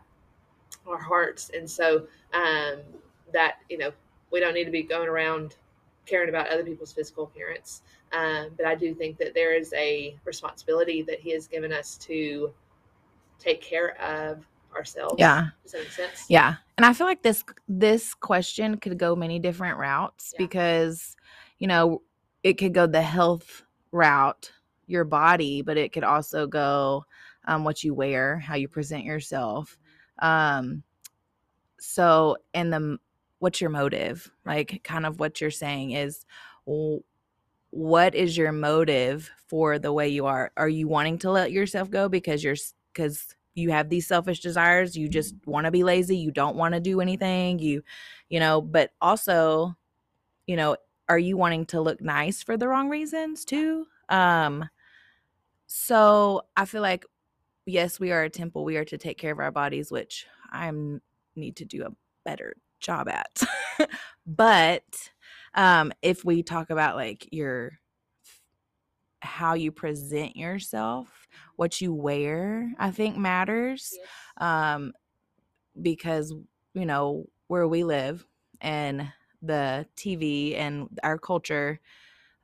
our 0.88 0.98
hearts. 0.98 1.50
And 1.56 1.70
so 1.70 2.06
um, 2.34 2.78
that 3.34 3.56
you 3.70 3.80
know 3.80 3.92
we 4.32 4.40
don't 4.40 4.54
need 4.54 4.66
to 4.66 4.72
be 4.72 4.84
going 4.84 5.08
around 5.08 5.56
caring 6.06 6.30
about 6.30 6.48
other 6.48 6.64
people's 6.64 6.92
physical 6.92 7.26
appearance 7.26 7.82
um, 8.14 8.50
but 8.58 8.66
i 8.66 8.76
do 8.76 8.94
think 8.94 9.18
that 9.18 9.34
there 9.34 9.54
is 9.54 9.74
a 9.74 10.16
responsibility 10.26 11.02
that 11.02 11.20
he 11.20 11.32
has 11.32 11.48
given 11.48 11.72
us 11.72 11.98
to 11.98 12.52
take 13.40 13.62
care 13.62 14.00
of 14.02 14.46
ourselves 14.76 15.20
Yeah. 15.20 15.48
does 15.64 15.72
that 15.74 15.80
make 15.80 15.92
sense 15.92 16.26
Yeah. 16.30 16.56
And 16.78 16.86
I 16.86 16.94
feel 16.94 17.06
like 17.06 17.22
this 17.22 17.44
this 17.68 18.14
question 18.14 18.78
could 18.78 18.98
go 18.98 19.16
many 19.16 19.38
different 19.38 19.78
routes 19.78 20.34
Yeah. 20.34 20.46
because, 20.46 21.16
you 21.60 21.68
know, 21.68 22.02
it 22.44 22.54
could 22.54 22.74
go 22.74 22.88
the 22.88 23.02
health 23.02 23.64
route, 23.92 24.52
your 24.88 25.04
body, 25.04 25.62
but 25.62 25.78
it 25.78 25.92
could 25.92 26.04
also 26.04 26.48
go 26.48 27.06
um, 27.46 27.64
what 27.64 27.84
you 27.84 27.94
wear, 27.94 28.40
how 28.40 28.56
you 28.56 28.68
present 28.68 29.04
yourself. 29.04 29.78
Um, 30.20 30.84
so, 31.80 32.38
and 32.54 32.72
the 32.72 32.98
what's 33.42 33.60
your 33.60 33.72
motive? 33.72 34.32
Like, 34.46 34.82
kind 34.84 35.04
of 35.04 35.20
what 35.20 35.42
you're 35.42 35.50
saying 35.50 35.92
is, 35.92 36.26
what 37.72 38.14
is 38.14 38.38
your 38.38 38.52
motive 38.52 39.32
for 39.48 39.80
the 39.80 39.92
way 39.92 40.10
you 40.10 40.28
are? 40.28 40.52
Are 40.58 40.70
you 40.70 40.88
wanting 40.88 41.18
to 41.20 41.32
let 41.32 41.52
yourself 41.52 41.90
go 41.90 42.08
because 42.08 42.44
you're 42.44 42.56
because 42.94 43.36
you 43.56 43.72
have 43.72 43.90
these 43.90 44.08
selfish 44.08 44.42
desires? 44.42 44.96
You 44.96 45.10
just 45.10 45.34
want 45.46 45.66
to 45.66 45.72
be 45.72 45.84
lazy? 45.84 46.18
You 46.18 46.32
don't 46.32 46.56
want 46.56 46.76
to 46.76 46.80
do 46.80 47.02
anything? 47.02 47.58
You 47.60 47.82
you 48.30 48.40
know 48.40 48.62
but 48.62 48.92
also 49.02 49.76
you 50.46 50.56
know 50.56 50.78
are 51.10 51.20
you 51.20 51.36
wanting 51.36 51.66
to 51.68 51.82
look 51.82 52.00
nice 52.00 52.44
for 52.44 52.58
the 52.58 52.68
wrong 52.68 52.90
reasons 52.90 53.44
too? 53.44 53.88
Um 54.10 54.70
so 55.74 56.42
i 56.58 56.66
feel 56.66 56.82
like 56.82 57.06
yes 57.66 58.00
we 58.00 58.12
are 58.12 58.24
a 58.24 58.30
temple. 58.30 58.66
We 58.66 58.78
are 58.78 58.86
to 58.86 58.98
take 58.98 59.18
care 59.18 59.32
of 59.32 59.40
our 59.40 59.52
bodies 59.52 59.90
which 59.92 60.28
i 60.52 60.70
need 61.36 61.56
to 61.56 61.66
do 61.66 61.86
a 61.86 61.96
better 62.26 62.56
job 62.82 63.08
at. 63.10 63.44
But 64.26 64.84
um 65.56 65.92
if 66.02 66.24
we 66.26 66.44
talk 66.44 66.70
about 66.70 66.96
like 66.96 67.28
your 67.32 67.80
how 69.22 69.54
you 69.54 69.72
present 69.72 70.36
yourself 70.36 71.28
what 71.56 71.80
you 71.80 71.94
wear 71.94 72.72
i 72.80 72.90
think 72.90 73.18
matters 73.18 73.92
Yes. 73.94 74.08
um 74.38 74.94
because 75.82 76.34
you 76.74 76.86
know 76.86 77.26
where 77.48 77.68
we 77.68 77.84
live 77.84 78.26
and 78.62 79.12
the 79.42 79.86
tv 79.96 80.58
and 80.58 80.88
our 81.04 81.18
culture 81.18 81.80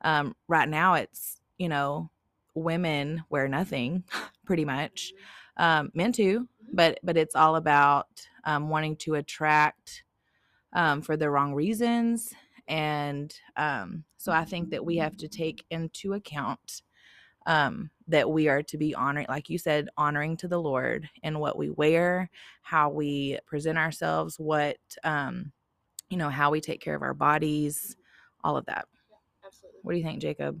um 0.02 0.34
right 0.48 0.68
now 0.68 0.94
it's 0.94 1.40
you 1.58 1.68
know 1.68 2.10
women 2.54 3.22
wear 3.30 3.48
nothing 3.48 4.04
pretty 4.46 4.64
much. 4.64 5.12
Um 5.56 5.90
men 5.94 6.12
too 6.12 6.48
but 6.72 6.98
but 7.02 7.16
it's 7.16 7.34
all 7.34 7.56
about 7.56 8.08
um 8.44 8.68
wanting 8.68 8.96
to 8.96 9.14
attract 9.14 10.04
um 10.74 11.02
for 11.02 11.16
the 11.16 11.30
wrong 11.30 11.54
reasons 11.54 12.34
and 12.68 13.34
um 13.56 14.04
so 14.16 14.32
i 14.32 14.44
think 14.44 14.70
that 14.70 14.84
we 14.84 14.96
have 14.96 15.16
to 15.16 15.28
take 15.28 15.64
into 15.70 16.14
account 16.14 16.82
um, 17.48 17.90
that 18.08 18.30
we 18.30 18.48
are 18.48 18.62
to 18.64 18.76
be 18.76 18.94
honoring, 18.94 19.26
like 19.28 19.48
you 19.48 19.56
said, 19.58 19.88
honoring 19.96 20.36
to 20.36 20.48
the 20.48 20.60
Lord 20.60 21.08
in 21.22 21.38
what 21.38 21.56
we 21.56 21.70
wear, 21.70 22.30
how 22.62 22.90
we 22.90 23.38
present 23.46 23.78
ourselves, 23.78 24.38
what, 24.38 24.76
um, 25.02 25.50
you 26.10 26.18
know, 26.18 26.28
how 26.28 26.50
we 26.50 26.60
take 26.60 26.82
care 26.82 26.94
of 26.94 27.02
our 27.02 27.14
bodies, 27.14 27.96
all 28.44 28.58
of 28.58 28.66
that. 28.66 28.86
absolutely 29.44 29.80
What 29.82 29.92
do 29.92 29.98
you 29.98 30.04
think, 30.04 30.20
Jacob? 30.20 30.60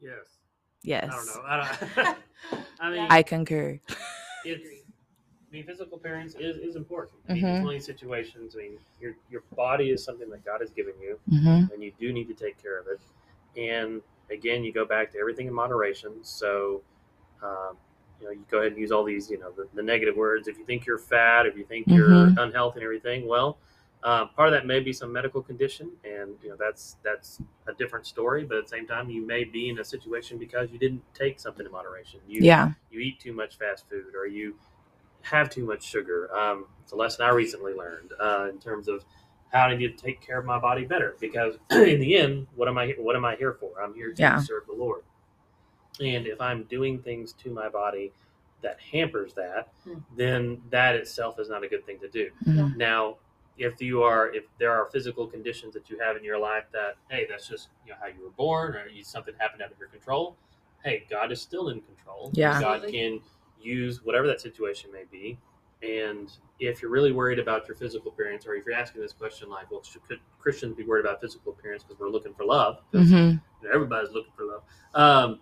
Yes. 0.00 0.38
Yes. 0.82 1.10
I 1.12 1.16
don't 1.16 1.26
know. 1.26 1.42
I, 1.46 2.04
don't, 2.04 2.18
I 2.80 2.90
mean, 2.90 3.06
I 3.10 3.22
concur. 3.22 3.78
it's, 4.44 4.85
I 5.48 5.52
mean, 5.54 5.64
physical 5.64 5.96
appearance 5.98 6.34
is, 6.34 6.56
is 6.58 6.76
important. 6.76 7.20
I 7.28 7.34
mean, 7.34 7.44
Mhm. 7.44 7.64
many 7.66 7.80
situations, 7.80 8.56
I 8.56 8.62
mean, 8.62 8.78
your 9.00 9.14
your 9.30 9.42
body 9.54 9.90
is 9.90 10.02
something 10.02 10.28
that 10.30 10.44
God 10.44 10.60
has 10.60 10.70
given 10.70 10.94
you, 11.00 11.18
Mm-hmm. 11.30 11.72
and 11.72 11.82
you 11.82 11.92
do 11.98 12.12
need 12.12 12.28
to 12.28 12.34
take 12.34 12.60
care 12.62 12.78
of 12.78 12.86
it. 12.88 13.00
And 13.56 14.02
again, 14.30 14.64
you 14.64 14.72
go 14.72 14.84
back 14.84 15.12
to 15.12 15.18
everything 15.18 15.46
in 15.46 15.54
moderation. 15.54 16.12
So, 16.22 16.82
um, 17.42 17.76
you 18.20 18.26
know, 18.26 18.32
you 18.32 18.44
go 18.50 18.58
ahead 18.58 18.72
and 18.72 18.80
use 18.80 18.92
all 18.92 19.04
these, 19.04 19.30
you 19.30 19.38
know, 19.38 19.52
the, 19.52 19.68
the 19.74 19.82
negative 19.82 20.16
words. 20.16 20.48
If 20.48 20.58
you 20.58 20.64
think 20.64 20.86
you're 20.86 20.98
fat, 20.98 21.46
if 21.46 21.56
you 21.56 21.64
think 21.64 21.86
you're 21.88 22.10
Mhm. 22.30 22.38
unhealthy 22.38 22.78
and 22.80 22.84
everything, 22.84 23.26
well, 23.26 23.58
um, 24.02 24.30
part 24.30 24.48
of 24.48 24.52
that 24.52 24.66
may 24.66 24.80
be 24.80 24.92
some 24.92 25.12
medical 25.12 25.42
condition, 25.42 25.90
and 26.04 26.36
you 26.42 26.50
know 26.50 26.56
that's 26.56 26.96
that's 27.02 27.40
a 27.66 27.72
different 27.74 28.06
story. 28.06 28.44
But 28.44 28.58
at 28.58 28.64
the 28.64 28.70
same 28.70 28.86
time, 28.86 29.10
you 29.10 29.24
may 29.26 29.44
be 29.44 29.68
in 29.70 29.78
a 29.78 29.84
situation 29.84 30.38
because 30.38 30.70
you 30.72 30.78
didn't 30.78 31.02
take 31.14 31.40
something 31.40 31.64
in 31.66 31.72
moderation. 31.72 32.20
You 32.28 32.42
Yeah. 32.44 32.72
you 32.90 33.00
eat 33.00 33.20
too 33.20 33.32
much 33.32 33.56
fast 33.58 33.88
food 33.88 34.14
or 34.14 34.26
you 34.26 34.56
have 35.30 35.50
too 35.50 35.64
much 35.64 35.82
sugar. 35.84 36.34
Um, 36.36 36.66
it's 36.82 36.92
a 36.92 36.96
lesson 36.96 37.24
I 37.24 37.30
recently 37.30 37.74
learned 37.74 38.12
uh, 38.20 38.48
in 38.50 38.58
terms 38.58 38.88
of 38.88 39.04
how 39.52 39.66
I 39.66 39.76
need 39.76 39.96
to 39.96 40.02
take 40.04 40.20
care 40.20 40.38
of 40.38 40.44
my 40.44 40.58
body 40.58 40.84
better. 40.84 41.16
Because 41.20 41.56
in 41.70 42.00
the 42.00 42.16
end, 42.16 42.46
what 42.54 42.68
am 42.68 42.78
I 42.78 42.94
what 42.98 43.16
am 43.16 43.24
I 43.24 43.36
here 43.36 43.54
for? 43.58 43.82
I'm 43.82 43.94
here 43.94 44.12
to 44.12 44.22
Yeah. 44.22 44.38
serve 44.38 44.66
the 44.66 44.74
Lord. 44.74 45.02
And 46.00 46.26
if 46.26 46.40
I'm 46.40 46.64
doing 46.64 47.00
things 47.00 47.32
to 47.34 47.50
my 47.50 47.68
body 47.68 48.12
that 48.62 48.78
hampers 48.80 49.32
that, 49.34 49.68
Hmm. 49.84 49.98
then 50.16 50.62
that 50.70 50.94
itself 50.94 51.38
is 51.40 51.48
not 51.48 51.64
a 51.64 51.68
good 51.68 51.84
thing 51.86 51.98
to 52.00 52.08
do. 52.08 52.30
Mhm. 52.46 52.76
Now, 52.76 53.16
if 53.56 53.80
you 53.80 54.02
are, 54.02 54.32
if 54.34 54.44
there 54.58 54.72
are 54.72 54.86
physical 54.86 55.26
conditions 55.26 55.72
that 55.74 55.88
you 55.88 55.98
have 55.98 56.16
in 56.16 56.22
your 56.24 56.38
life 56.38 56.64
that, 56.72 56.96
hey, 57.10 57.26
that's 57.28 57.48
just 57.48 57.68
you 57.84 57.92
know 57.92 57.96
how 58.00 58.06
you 58.06 58.22
were 58.22 58.30
born, 58.30 58.76
or 58.76 58.86
you, 58.88 59.02
something 59.02 59.34
happened 59.38 59.62
out 59.62 59.72
of 59.72 59.78
your 59.78 59.88
control. 59.88 60.36
Hey, 60.84 61.04
God 61.10 61.32
is 61.32 61.40
still 61.40 61.70
in 61.70 61.80
control. 61.80 62.30
Yeah. 62.34 62.60
God 62.60 62.76
Absolutely. 62.84 62.92
can 62.92 63.20
use 63.66 64.04
whatever 64.04 64.26
that 64.28 64.40
situation 64.40 64.90
may 64.92 65.04
be. 65.10 65.38
And 65.82 66.32
if 66.58 66.80
you're 66.80 66.90
really 66.90 67.12
worried 67.12 67.38
about 67.38 67.68
your 67.68 67.76
physical 67.76 68.10
appearance, 68.10 68.46
or 68.46 68.54
if 68.54 68.64
you're 68.64 68.74
asking 68.74 69.02
this 69.02 69.12
question 69.12 69.50
like, 69.50 69.70
well, 69.70 69.82
should 69.82 70.02
could 70.08 70.20
Christians 70.40 70.74
be 70.74 70.84
worried 70.84 71.04
about 71.04 71.20
physical 71.20 71.52
appearance 71.52 71.82
because 71.82 71.98
we're 72.00 72.08
looking 72.08 72.32
for 72.34 72.44
love? 72.44 72.80
'Cause, 72.92 73.10
Mhm. 73.10 73.32
you 73.62 73.68
know, 73.68 73.74
everybody's 73.74 74.12
looking 74.12 74.32
for 74.36 74.44
love. 74.44 74.62
Um, 74.94 75.40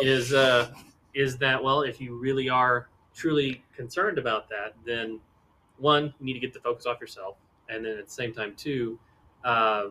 is 0.00 0.32
uh, 0.32 0.72
is 1.12 1.36
that 1.38 1.62
well? 1.62 1.82
If 1.82 2.00
you 2.00 2.16
really 2.16 2.48
are 2.48 2.88
truly 3.14 3.62
concerned 3.76 4.18
about 4.18 4.48
that, 4.48 4.74
then 4.84 5.20
one, 5.76 6.14
you 6.18 6.24
need 6.26 6.32
to 6.34 6.40
get 6.40 6.52
the 6.54 6.60
focus 6.60 6.86
off 6.86 7.00
yourself, 7.00 7.36
and 7.68 7.84
then 7.84 7.98
at 7.98 8.06
the 8.06 8.10
same 8.12 8.32
time, 8.32 8.54
two, 8.56 8.98
uh, 9.44 9.88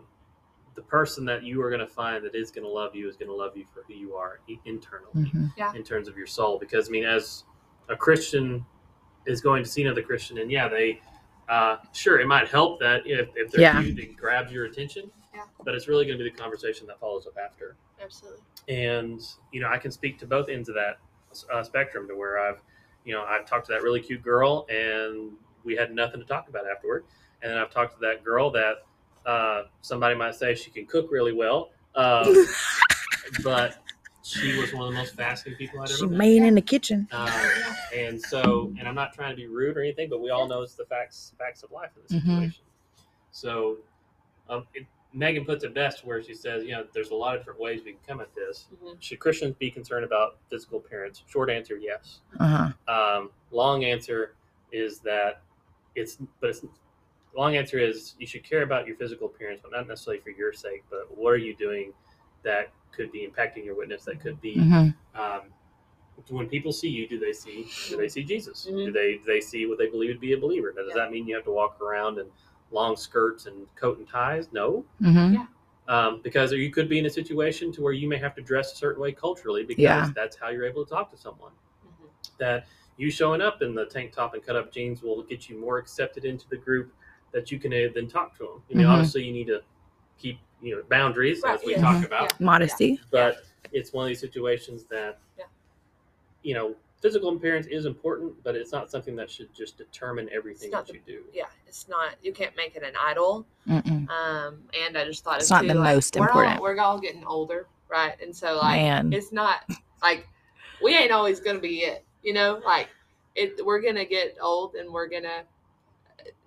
the 0.75 0.81
person 0.81 1.23
that 1.25 1.43
you 1.43 1.61
are 1.61 1.69
going 1.69 1.79
to 1.79 1.87
find 1.87 2.25
that 2.25 2.33
is 2.33 2.49
going 2.49 2.63
to 2.65 2.69
love 2.71 2.95
you 2.95 3.07
is 3.07 3.15
going 3.15 3.29
to 3.29 3.35
love 3.35 3.55
you 3.55 3.65
for 3.73 3.83
who 3.83 3.93
you 3.93 4.15
are 4.15 4.39
i- 4.49 4.59
internally, 4.65 5.29
Mhm. 5.31 5.75
in 5.75 5.83
terms 5.83 6.07
of 6.07 6.17
your 6.17 6.25
soul. 6.25 6.57
Because 6.57 6.89
I 6.89 6.91
mean, 6.91 7.03
as 7.05 7.43
a 7.89 7.95
Christian 7.95 8.65
is 9.25 9.41
going 9.41 9.63
to 9.63 9.69
see 9.69 9.83
another 9.83 10.01
Christian, 10.01 10.37
and 10.39 10.51
yeah, 10.51 10.67
they. 10.67 11.01
Uh, 11.49 11.75
sure, 11.91 12.21
it 12.21 12.25
might 12.25 12.47
help 12.47 12.79
that 12.79 13.01
if, 13.05 13.27
if 13.35 13.51
they're 13.51 13.61
Yeah. 13.61 13.81
cute, 13.81 13.99
it 13.99 14.15
grabs 14.15 14.49
your 14.51 14.63
attention, 14.63 15.11
Yeah. 15.35 15.41
but 15.65 15.75
it's 15.75 15.89
really 15.89 16.05
going 16.05 16.17
to 16.17 16.23
be 16.23 16.29
the 16.29 16.35
conversation 16.37 16.87
that 16.87 16.99
follows 17.01 17.27
up 17.27 17.33
after 17.37 17.75
absolutely 18.01 18.39
and 18.69 19.21
you 19.51 19.59
know 19.61 19.67
i 19.67 19.77
can 19.77 19.91
speak 19.91 20.17
to 20.17 20.25
both 20.25 20.47
ends 20.49 20.69
of 20.69 20.75
that 20.75 20.97
uh, 21.51 21.61
spectrum 21.61 22.07
to 22.07 22.15
where 22.15 22.39
i've 22.39 22.61
you 23.05 23.13
know 23.13 23.23
i've 23.25 23.45
talked 23.45 23.65
to 23.65 23.71
that 23.73 23.81
really 23.83 23.99
cute 23.99 24.21
girl 24.23 24.65
and 24.69 25.31
we 25.65 25.75
had 25.75 25.93
nothing 25.93 26.19
to 26.19 26.25
talk 26.25 26.47
about 26.49 26.63
afterward 26.65 27.03
and 27.41 27.51
then 27.51 27.57
i've 27.57 27.69
talked 27.69 27.93
to 27.93 27.99
that 27.99 28.23
girl 28.23 28.49
that 28.49 28.85
uh, 29.25 29.63
somebody 29.81 30.15
might 30.15 30.33
say 30.35 30.55
she 30.55 30.71
can 30.71 30.85
cook 30.85 31.07
really 31.11 31.33
well 31.33 31.71
um, 31.95 32.45
but 33.43 33.82
she 34.23 34.57
was 34.57 34.73
one 34.73 34.83
of 34.87 34.93
the 34.93 34.97
most 34.97 35.15
fascinating 35.15 35.57
people 35.57 35.81
i'd 35.81 35.89
She 35.89 36.05
ever 36.05 36.11
met 36.11 36.17
made 36.17 36.43
in 36.43 36.55
the 36.55 36.61
kitchen. 36.61 37.07
uh, 37.11 37.49
and 37.93 38.19
so 38.21 38.71
and 38.79 38.87
i'm 38.87 38.95
not 38.95 39.13
trying 39.13 39.31
to 39.31 39.35
be 39.35 39.47
rude 39.47 39.77
or 39.77 39.81
anything 39.81 40.09
but 40.09 40.21
we 40.21 40.29
all 40.29 40.47
know 40.47 40.61
it's 40.61 40.75
the 40.75 40.85
facts 40.85 41.33
facts 41.37 41.61
of 41.63 41.71
life 41.71 41.89
in 41.97 42.03
this 42.03 42.13
Mhm. 42.13 42.39
situation 42.41 42.63
so 43.31 43.77
um, 44.49 44.65
it, 44.73 44.85
megan 45.13 45.45
puts 45.45 45.63
it 45.63 45.73
best 45.73 46.05
where 46.05 46.23
she 46.23 46.33
says 46.33 46.63
you 46.63 46.71
know 46.71 46.85
there's 46.93 47.11
a 47.11 47.15
lot 47.15 47.35
of 47.35 47.41
different 47.41 47.59
ways 47.59 47.81
we 47.85 47.91
can 47.91 47.99
come 48.07 48.21
at 48.21 48.33
this 48.33 48.67
Mhm. 48.83 48.95
should 49.01 49.19
christians 49.19 49.55
be 49.59 49.69
concerned 49.69 50.05
about 50.05 50.37
physical 50.49 50.79
appearance 50.79 51.21
short 51.27 51.49
answer 51.49 51.75
yes 51.77 52.19
Uh 52.39 52.71
huh. 52.87 52.93
um, 52.93 53.31
long 53.51 53.83
answer 53.83 54.35
is 54.71 54.99
that 54.99 55.41
it's 55.95 56.17
but 56.39 56.49
it's 56.49 56.65
long 57.35 57.55
answer 57.57 57.77
is 57.77 58.15
you 58.19 58.25
should 58.27 58.43
care 58.43 58.61
about 58.63 58.85
your 58.87 58.95
physical 58.95 59.25
appearance, 59.27 59.59
but 59.63 59.71
not 59.71 59.87
necessarily 59.87 60.21
for 60.21 60.29
your 60.29 60.53
sake. 60.53 60.83
But 60.91 61.15
what 61.17 61.29
are 61.33 61.37
you 61.37 61.55
doing 61.55 61.91
that 62.43 62.71
could 62.91 63.11
be 63.11 63.27
impacting 63.27 63.65
your 63.65 63.75
witness? 63.75 64.03
That 64.05 64.19
could 64.21 64.39
be 64.41 64.55
Mhm. 64.55 64.93
um, 65.15 65.41
when 66.29 66.47
people 66.47 66.71
see 66.71 66.89
you, 66.89 67.07
do 67.07 67.19
they 67.19 67.33
see 67.33 67.67
do 67.89 67.97
they 67.97 68.07
see 68.07 68.23
Jesus? 68.23 68.67
Mhm. 68.69 68.85
Do 68.85 68.91
they 68.91 69.15
do 69.17 69.23
they 69.25 69.41
see 69.41 69.65
what 69.65 69.77
they 69.77 69.87
believe 69.89 70.13
to 70.15 70.19
be 70.19 70.33
a 70.33 70.37
believer? 70.37 70.71
Now, 70.75 70.83
does 70.83 70.93
Yeah. 70.95 71.03
that 71.05 71.11
mean 71.11 71.27
you 71.27 71.35
have 71.35 71.43
to 71.45 71.51
walk 71.51 71.81
around 71.81 72.19
in 72.19 72.27
long 72.71 72.95
skirts 72.95 73.45
and 73.45 73.67
coat 73.75 73.97
and 73.97 74.07
ties? 74.07 74.51
No, 74.53 74.85
Mhm. 75.01 75.47
um, 75.87 76.21
because 76.21 76.51
you 76.53 76.71
could 76.71 76.87
be 76.87 76.99
in 76.99 77.05
a 77.05 77.09
situation 77.09 77.71
to 77.73 77.81
where 77.81 77.93
you 77.93 78.07
may 78.07 78.17
have 78.17 78.35
to 78.35 78.41
dress 78.41 78.73
a 78.73 78.75
certain 78.75 79.01
way 79.01 79.11
culturally 79.11 79.63
because 79.63 79.81
Yeah. 79.83 80.11
that's 80.15 80.35
how 80.37 80.49
you're 80.49 80.65
able 80.65 80.85
to 80.85 80.89
talk 80.89 81.11
to 81.11 81.17
someone. 81.17 81.51
Mhm. 81.85 82.37
That 82.37 82.67
you 82.97 83.09
showing 83.09 83.41
up 83.41 83.61
in 83.61 83.73
the 83.73 83.85
tank 83.85 84.11
top 84.13 84.33
and 84.35 84.43
cut 84.43 84.55
up 84.55 84.71
jeans 84.71 85.01
will 85.01 85.23
get 85.23 85.49
you 85.49 85.57
more 85.57 85.77
accepted 85.79 86.25
into 86.25 86.47
the 86.47 86.57
group 86.57 86.93
that 87.31 87.51
you 87.51 87.59
can 87.59 87.73
uh, 87.73 87.89
then 87.93 88.07
talk 88.07 88.37
to 88.37 88.43
them. 88.43 88.63
I 88.69 88.73
mean, 88.75 88.85
Mhm. 88.85 88.91
obviously 88.91 89.23
you 89.23 89.33
need 89.33 89.47
to 89.47 89.63
keep 90.17 90.39
you 90.61 90.75
know 90.75 90.83
boundaries 90.89 91.41
Right, 91.43 91.55
as 91.59 91.65
we 91.65 91.73
yeah. 91.73 91.81
talk 91.81 91.95
Mhm. 91.97 92.05
about 92.05 92.39
Modesty. 92.39 92.99
but 93.11 93.43
it's 93.71 93.91
one 93.93 94.05
of 94.05 94.09
these 94.09 94.19
situations 94.19 94.83
that 94.85 95.19
Yeah. 95.37 95.45
you 96.43 96.53
know 96.53 96.75
physical 97.01 97.35
appearance 97.35 97.67
is 97.67 97.85
important 97.85 98.41
but 98.43 98.55
it's 98.55 98.71
not 98.71 98.89
something 98.89 99.15
that 99.17 99.29
should 99.29 99.53
just 99.53 99.77
determine 99.77 100.29
everything 100.31 100.71
not 100.71 100.87
that 100.87 100.93
you 100.93 101.01
do 101.05 101.23
Yeah, 101.33 101.47
it's 101.67 101.87
not. 101.89 102.15
You 102.21 102.31
can't 102.31 102.55
make 102.55 102.75
it 102.77 102.83
an 102.83 102.93
idol. 103.01 103.45
Mm-mm. 103.67 104.07
Um, 104.09 104.63
and 104.79 104.97
I 104.97 105.03
just 105.03 105.23
thought 105.23 105.41
It's 105.41 105.49
not 105.49 105.61
too, 105.63 105.67
the 105.69 105.73
like, 105.73 105.95
most 105.95 106.15
we're 106.15 106.25
important. 106.27 106.57
All, 106.57 106.61
we're 106.63 106.79
all 106.79 106.99
getting 106.99 107.25
older, 107.25 107.67
right? 107.89 108.15
And 108.21 108.33
so 108.33 108.55
like 108.57 108.79
Man. 108.81 109.11
it's 109.11 109.33
not 109.33 109.69
like 110.01 110.27
we 110.81 110.95
ain't 110.95 111.11
always 111.11 111.39
gonna 111.41 111.59
be 111.59 111.79
it, 111.79 112.05
you 112.21 112.33
know. 112.33 112.61
Like 112.65 112.87
it, 113.35 113.65
we're 113.65 113.81
gonna 113.81 114.05
get 114.05 114.37
old, 114.41 114.75
and 114.75 114.89
we're 114.93 115.07
gonna 115.09 115.43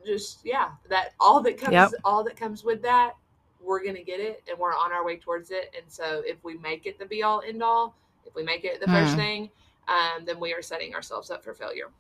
just 0.07 0.41
yeah, 0.45 0.71
that 0.89 1.13
all 1.21 1.43
that 1.43 1.59
comes, 1.59 1.73
Yep. 1.73 1.91
all 2.05 2.23
that 2.25 2.37
comes 2.37 2.65
with 2.65 2.81
that, 2.83 3.15
we're 3.67 3.85
gonna 3.85 4.03
get 4.03 4.21
it, 4.21 4.43
and 4.49 4.59
we're 4.59 4.73
on 4.75 4.93
our 4.93 5.05
way 5.05 5.17
towards 5.17 5.51
it. 5.51 5.75
And 5.77 5.91
so 5.91 6.23
if 6.25 6.43
we 6.45 6.57
make 6.59 6.87
it 6.87 6.99
the 6.99 7.05
be 7.07 7.23
all 7.23 7.43
end 7.47 7.63
all, 7.63 7.95
if 8.25 8.35
we 8.35 8.43
make 8.43 8.65
it 8.65 8.81
the 8.81 8.87
first 8.87 9.15
Mm. 9.15 9.17
thing, 9.17 9.51
um, 9.89 10.25
then 10.25 10.39
we 10.41 10.53
are 10.55 10.63
setting 10.63 10.95
ourselves 10.95 11.31
up 11.31 11.43
for 11.45 11.53
failure. 11.55 11.91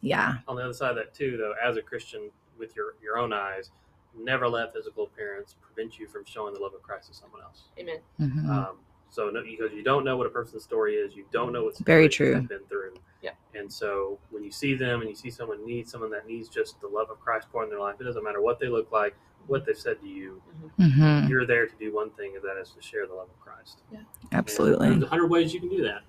Yeah. 0.00 0.34
on 0.48 0.56
the 0.56 0.62
other 0.62 0.74
side 0.74 0.90
of 0.90 0.96
that 0.96 1.14
too 1.14 1.38
though 1.38 1.54
as 1.64 1.78
a 1.78 1.82
christian 1.82 2.30
with 2.58 2.76
your 2.76 2.94
your 3.02 3.16
own 3.16 3.32
eyes 3.32 3.70
never 4.14 4.46
let 4.46 4.70
physical 4.74 5.04
appearance 5.04 5.56
prevent 5.62 5.98
you 5.98 6.06
from 6.06 6.26
showing 6.26 6.52
the 6.52 6.60
love 6.60 6.74
of 6.74 6.82
christ 6.82 7.08
to 7.08 7.14
someone 7.14 7.40
else 7.40 7.62
Amen. 7.78 8.00
Mhm. 8.20 8.46
um, 8.50 8.76
so 9.08 9.30
no, 9.30 9.42
because 9.42 9.72
you 9.72 9.82
don't 9.82 10.04
know 10.04 10.18
what 10.18 10.26
a 10.26 10.30
person's 10.30 10.62
story 10.62 10.96
is 10.96 11.16
you 11.16 11.24
don't 11.32 11.52
know 11.52 11.64
what's 11.64 11.78
Very 11.80 12.10
true. 12.10 12.34
they've 12.34 12.46
been 12.48 12.66
through 12.68 12.92
Yeah. 13.22 13.30
and 13.54 13.72
so 13.72 14.18
when 14.28 14.44
you 14.44 14.50
see 14.50 14.74
them 14.74 15.00
and 15.00 15.08
you 15.08 15.16
see 15.16 15.30
someone 15.30 15.64
needs 15.64 15.90
someone 15.90 16.10
that 16.10 16.26
needs 16.26 16.50
just 16.50 16.78
the 16.82 16.88
love 16.88 17.08
of 17.10 17.18
christ 17.20 17.50
poured 17.50 17.64
in 17.64 17.70
their 17.70 17.80
life 17.80 17.98
it 17.98 18.04
doesn't 18.04 18.22
matter 18.24 18.42
what 18.42 18.58
they 18.58 18.68
look 18.68 18.92
like 18.92 19.16
what 19.46 19.64
they've 19.66 19.76
said 19.78 20.00
to 20.00 20.06
you 20.08 20.42
Mhm. 20.78 21.28
you're 21.28 21.46
there 21.46 21.66
to 21.66 21.74
do 21.76 21.94
one 21.94 22.10
thing, 22.10 22.34
and 22.36 22.44
that 22.44 22.60
is 22.60 22.70
to 22.70 22.82
share 22.82 23.06
the 23.06 23.14
love 23.14 23.28
of 23.30 23.38
Christ. 23.40 23.82
And 23.92 24.06
Absolutely. 24.32 24.90
there's 24.90 25.02
a 25.02 25.06
hundred 25.06 25.28
ways 25.28 25.52
you 25.54 25.60
can 25.60 25.68
do 25.68 25.82
that, 25.82 26.02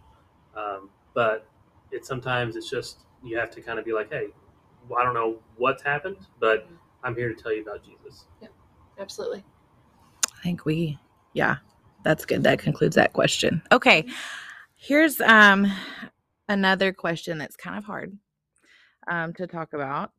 um, 0.59 0.89
but 1.13 1.47
it's 1.91 2.07
sometimes 2.07 2.55
it's 2.55 2.69
just 2.69 3.05
you 3.23 3.37
have 3.37 3.49
to 3.51 3.61
kind 3.61 3.79
of 3.79 3.85
be 3.85 3.93
like, 3.93 4.09
hey, 4.11 4.27
well, 4.87 4.99
I 4.99 5.03
don't 5.03 5.13
know 5.13 5.37
what's 5.57 5.81
happened, 5.83 6.17
but 6.39 6.67
I'm 7.03 7.15
here 7.15 7.33
to 7.33 7.41
tell 7.41 7.53
you 7.53 7.61
about 7.61 7.83
Jesus. 7.83 8.25
Yeah, 8.41 8.49
absolutely. 8.99 9.43
I 10.33 10.41
think 10.43 10.65
we, 10.65 10.97
yeah, 11.33 11.57
that's 12.03 12.25
good. 12.25 12.43
That 12.43 12.59
concludes 12.59 12.95
that 12.95 13.13
question. 13.13 13.61
Okay, 13.71 14.07
here's 14.75 15.21
um 15.21 15.71
another 16.49 16.93
question 16.93 17.37
that's 17.37 17.55
kind 17.55 17.77
of 17.77 17.83
hard 17.83 18.17
um 19.07 19.33
to 19.33 19.47
talk 19.47 19.73
about. 19.73 20.11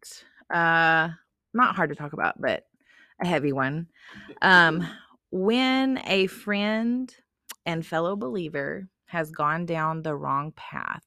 Uh, 0.50 1.10
not 1.54 1.74
hard 1.76 1.90
to 1.90 1.96
talk 1.96 2.12
about, 2.12 2.40
but 2.40 2.66
a 3.20 3.26
heavy 3.26 3.52
one. 3.52 3.88
Um, 4.42 4.86
when 5.30 6.00
a 6.06 6.26
friend 6.26 7.14
and 7.64 7.84
fellow 7.84 8.16
believer 8.16 8.88
has 9.06 9.30
gone 9.30 9.66
down 9.66 10.02
the 10.02 10.14
wrong 10.16 10.52
path 10.56 11.04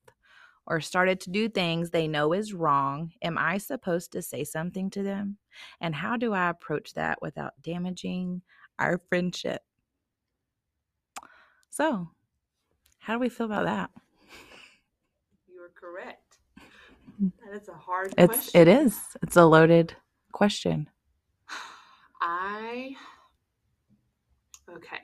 or 0.66 0.82
started 0.82 1.20
to 1.22 1.32
do 1.32 1.50
things 1.50 1.90
they 1.90 2.08
know 2.08 2.34
is 2.34 2.54
wrong, 2.54 3.12
am 3.22 3.38
I 3.38 3.58
supposed 3.58 4.12
to 4.14 4.22
say 4.22 4.44
something 4.44 4.90
to 4.92 5.04
them? 5.04 5.38
And 5.82 5.96
how 5.96 6.18
do 6.18 6.34
I 6.34 6.50
approach 6.50 6.94
that 6.94 7.22
without 7.22 7.54
damaging 7.62 8.42
our 8.78 9.02
friendship? 9.10 9.62
So, 11.72 12.10
how 13.00 13.14
do 13.14 13.20
we 13.20 13.30
feel 13.30 13.46
about 13.48 13.66
that? 13.66 13.90
You 15.48 15.62
are 15.62 15.72
correct. 15.76 16.40
That 17.46 17.56
is 17.62 17.68
a 17.70 17.74
hard 17.74 18.16
It's 18.18 18.34
question. 18.36 18.62
it 18.62 18.68
is. 18.68 19.00
It's 19.24 19.36
a 19.36 19.46
loaded 19.46 19.96
question. 20.32 20.90
I 22.22 22.96
okay. 24.70 25.00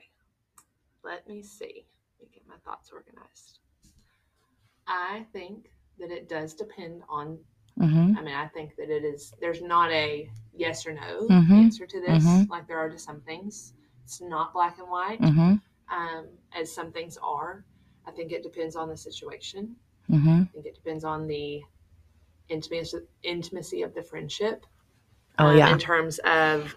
Let 1.04 1.28
me 1.28 1.42
see. 1.42 1.86
Let 2.20 2.28
me 2.28 2.34
get 2.34 2.48
my 2.48 2.56
thoughts 2.64 2.90
organized. 2.92 3.60
I 4.86 5.24
think 5.32 5.70
that 5.98 6.10
it 6.10 6.28
does 6.28 6.54
depend 6.54 7.02
on. 7.08 7.38
Mm-hmm. 7.78 8.16
I 8.16 8.22
mean, 8.22 8.34
I 8.34 8.46
think 8.48 8.76
that 8.76 8.90
it 8.90 9.04
is. 9.04 9.32
There's 9.40 9.62
not 9.62 9.90
a 9.92 10.30
yes 10.54 10.86
or 10.86 10.92
no 10.94 11.26
Mhm. 11.28 11.50
answer 11.50 11.86
to 11.86 12.00
this, 12.00 12.24
Mhm. 12.24 12.48
like 12.48 12.66
there 12.66 12.78
are 12.78 12.88
to 12.88 12.98
some 12.98 13.20
things. 13.22 13.74
It's 14.04 14.20
not 14.20 14.52
black 14.52 14.78
and 14.78 14.88
white, 14.88 15.20
Mm-hmm. 15.20 15.56
um, 15.94 16.28
as 16.52 16.72
some 16.72 16.92
things 16.92 17.18
are. 17.18 17.64
I 18.06 18.12
think 18.12 18.32
it 18.32 18.42
depends 18.42 18.76
on 18.76 18.88
the 18.88 18.96
situation. 18.96 19.76
Mm-hmm. 20.08 20.42
I 20.42 20.44
think 20.46 20.66
it 20.66 20.74
depends 20.74 21.04
on 21.04 21.26
the 21.26 21.62
intimacy 22.48 22.98
intimacy 23.22 23.82
of 23.82 23.92
the 23.94 24.02
friendship. 24.02 24.64
Oh 25.38 25.48
um, 25.48 25.58
yeah. 25.58 25.70
in 25.72 25.78
terms 25.78 26.18
of 26.20 26.74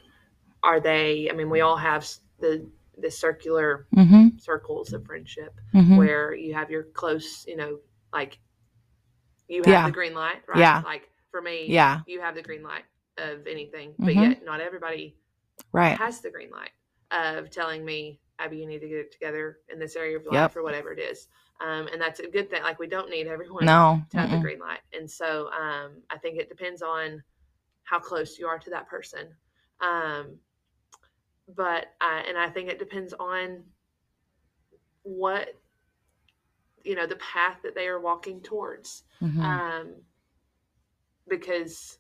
are 0.64 0.80
they 0.80 1.30
i 1.30 1.34
mean 1.34 1.50
we 1.50 1.62
all 1.62 1.78
have 1.78 2.08
the 2.40 2.66
the 2.98 3.12
circular 3.12 3.88
Mm-hmm. 3.96 4.38
circles 4.38 4.94
of 4.94 5.06
friendship 5.06 5.54
Mm-hmm. 5.74 5.96
where 5.98 6.34
you 6.34 6.54
have 6.54 6.70
your 6.70 6.84
close 6.84 7.46
you 7.48 7.56
know 7.56 7.80
like 8.14 8.40
you 9.48 9.64
have 9.64 9.72
Yeah. 9.72 9.86
the 9.86 9.92
green 9.92 10.14
light 10.14 10.42
right 10.48 10.60
Yeah. 10.60 10.82
like 10.84 11.10
for 11.32 11.42
me 11.42 11.68
Yeah. 11.68 12.02
you 12.06 12.22
have 12.22 12.36
the 12.36 12.42
green 12.42 12.64
light 12.64 12.86
of 13.18 13.48
anything 13.48 13.94
but 14.00 14.16
Mhm. 14.16 14.22
yet 14.22 14.46
not 14.46 14.62
everybody 14.62 15.16
Right. 15.72 15.98
has 15.98 16.22
the 16.22 16.30
green 16.32 16.52
light 16.52 16.72
of 17.12 17.50
telling 17.50 17.84
me 17.86 18.20
abby 18.40 18.58
you 18.58 18.66
need 18.66 18.80
to 18.80 18.88
get 18.88 19.00
it 19.00 19.12
together 19.12 19.60
in 19.72 19.80
this 19.80 19.96
area 19.96 20.16
of 20.18 20.24
your 20.24 20.34
Yep. 20.34 20.42
life 20.44 20.56
or 20.58 20.64
whatever 20.64 20.92
it 20.94 21.00
is 21.00 21.28
um, 21.62 21.88
and 21.88 22.02
that's 22.02 22.20
a 22.20 22.28
good 22.28 22.50
thing 22.50 22.64
like 22.64 22.80
we 22.80 22.88
don't 22.88 23.10
need 23.10 23.28
everyone 23.28 23.66
No. 23.66 24.02
to 24.10 24.18
have 24.18 24.30
the 24.32 24.38
Mm-mm. 24.38 24.42
green 24.42 24.60
light. 24.60 24.80
And 24.94 25.10
so 25.10 25.50
um, 25.52 26.02
I 26.10 26.18
think 26.18 26.40
it 26.40 26.48
depends 26.50 26.82
on 26.82 27.22
how 27.84 28.00
close 28.00 28.40
you 28.40 28.48
are 28.48 28.58
to 28.60 28.70
that 28.70 28.88
person. 28.88 29.36
Um, 29.82 30.38
but 31.56 31.88
I, 32.00 32.24
and 32.28 32.38
I 32.38 32.50
think 32.50 32.70
it 32.70 32.80
depends 32.80 33.14
on 33.14 33.64
what 35.04 35.56
you 36.84 36.96
know 36.96 37.06
the 37.06 37.18
path 37.18 37.58
that 37.64 37.76
they 37.76 37.88
are 37.88 38.00
walking 38.00 38.42
towards. 38.42 39.04
Mhm. 39.22 39.44
Um, 39.44 39.96
because 41.28 42.00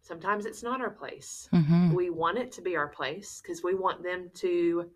sometimes 0.00 0.44
it's 0.44 0.62
not 0.62 0.80
our 0.80 0.90
place. 0.90 1.48
Mhm. 1.52 1.94
We 1.94 2.10
want 2.10 2.38
it 2.38 2.52
to 2.52 2.62
be 2.62 2.76
our 2.76 2.88
place 2.88 3.40
because 3.40 3.62
we 3.62 3.74
want 3.74 4.02
them 4.02 4.30
to 4.34 4.90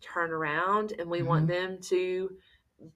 turn 0.00 0.30
around 0.30 0.92
and 0.92 1.10
we 1.10 1.22
want 1.22 1.46
them 1.48 1.80
to 1.82 2.38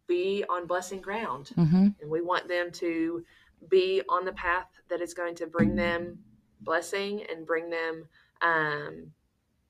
be 0.07 0.45
on 0.49 0.67
blessing 0.67 1.01
ground 1.01 1.51
Mhm. 1.57 1.95
and 2.01 2.11
we 2.11 2.23
want 2.23 2.49
them 2.49 2.71
to 2.73 3.25
be 3.69 4.03
on 4.09 4.25
the 4.25 4.33
path 4.33 4.81
that 4.89 5.01
is 5.01 5.13
going 5.13 5.35
to 5.35 5.47
bring 5.47 5.75
them 5.75 6.25
blessing 6.61 7.23
and 7.25 7.47
bring 7.47 7.69
them 7.69 8.09
um, 8.41 9.13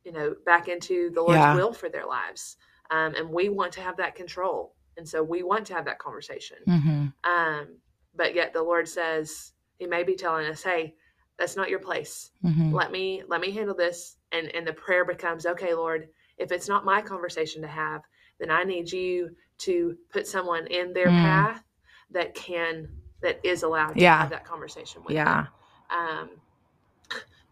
you 0.05 0.13
know 0.13 0.35
back 0.47 0.69
into 0.69 1.11
the 1.15 1.21
lord's 1.23 1.41
Yeah. 1.41 1.55
will 1.55 1.73
for 1.73 1.89
their 1.89 2.07
lives 2.07 2.57
um, 2.91 3.15
and 3.15 3.29
we 3.31 3.49
want 3.49 3.73
to 3.73 3.81
have 3.81 3.97
that 3.97 4.15
control 4.15 4.75
and 4.97 5.09
so 5.09 5.23
we 5.23 5.43
want 5.43 5.67
to 5.67 5.75
have 5.75 5.85
that 5.87 5.99
conversation 5.99 6.59
Mhm. 6.67 7.13
um, 7.25 7.79
but 8.15 8.35
yet 8.35 8.53
the 8.53 8.63
lord 8.63 8.89
says 8.89 9.53
he 9.79 9.87
may 9.87 10.03
be 10.03 10.15
telling 10.17 10.47
us 10.47 10.63
hey 10.63 10.95
that's 11.39 11.57
not 11.57 11.71
your 11.71 11.79
place 11.81 12.31
Mhm. 12.45 12.73
let 12.73 12.93
me 12.93 13.23
let 13.29 13.41
me 13.41 13.51
handle 13.51 13.75
this 13.77 14.17
and 14.33 14.49
and 14.49 14.67
the 14.67 14.73
prayer 14.73 15.05
becomes 15.05 15.47
okay 15.47 15.75
lord 15.75 16.09
if 16.39 16.53
it's 16.53 16.69
not 16.69 16.85
my 16.85 17.01
conversation 17.03 17.63
to 17.63 17.69
have 17.69 18.03
then 18.39 18.51
i 18.51 18.65
need 18.65 18.91
you 18.91 19.35
to 19.59 19.97
put 20.11 20.27
someone 20.27 20.67
in 20.69 20.93
their 20.93 21.11
Mm. 21.11 21.23
path 21.23 21.65
that 22.11 22.35
can 22.35 22.89
that 23.21 23.41
is 23.45 23.63
allowed 23.63 23.95
to 23.95 24.01
Yeah. 24.03 24.19
have 24.19 24.31
that 24.31 24.45
conversation 24.45 25.03
with 25.05 25.15
Yeah. 25.15 25.47
them 25.47 25.49
um 25.91 26.31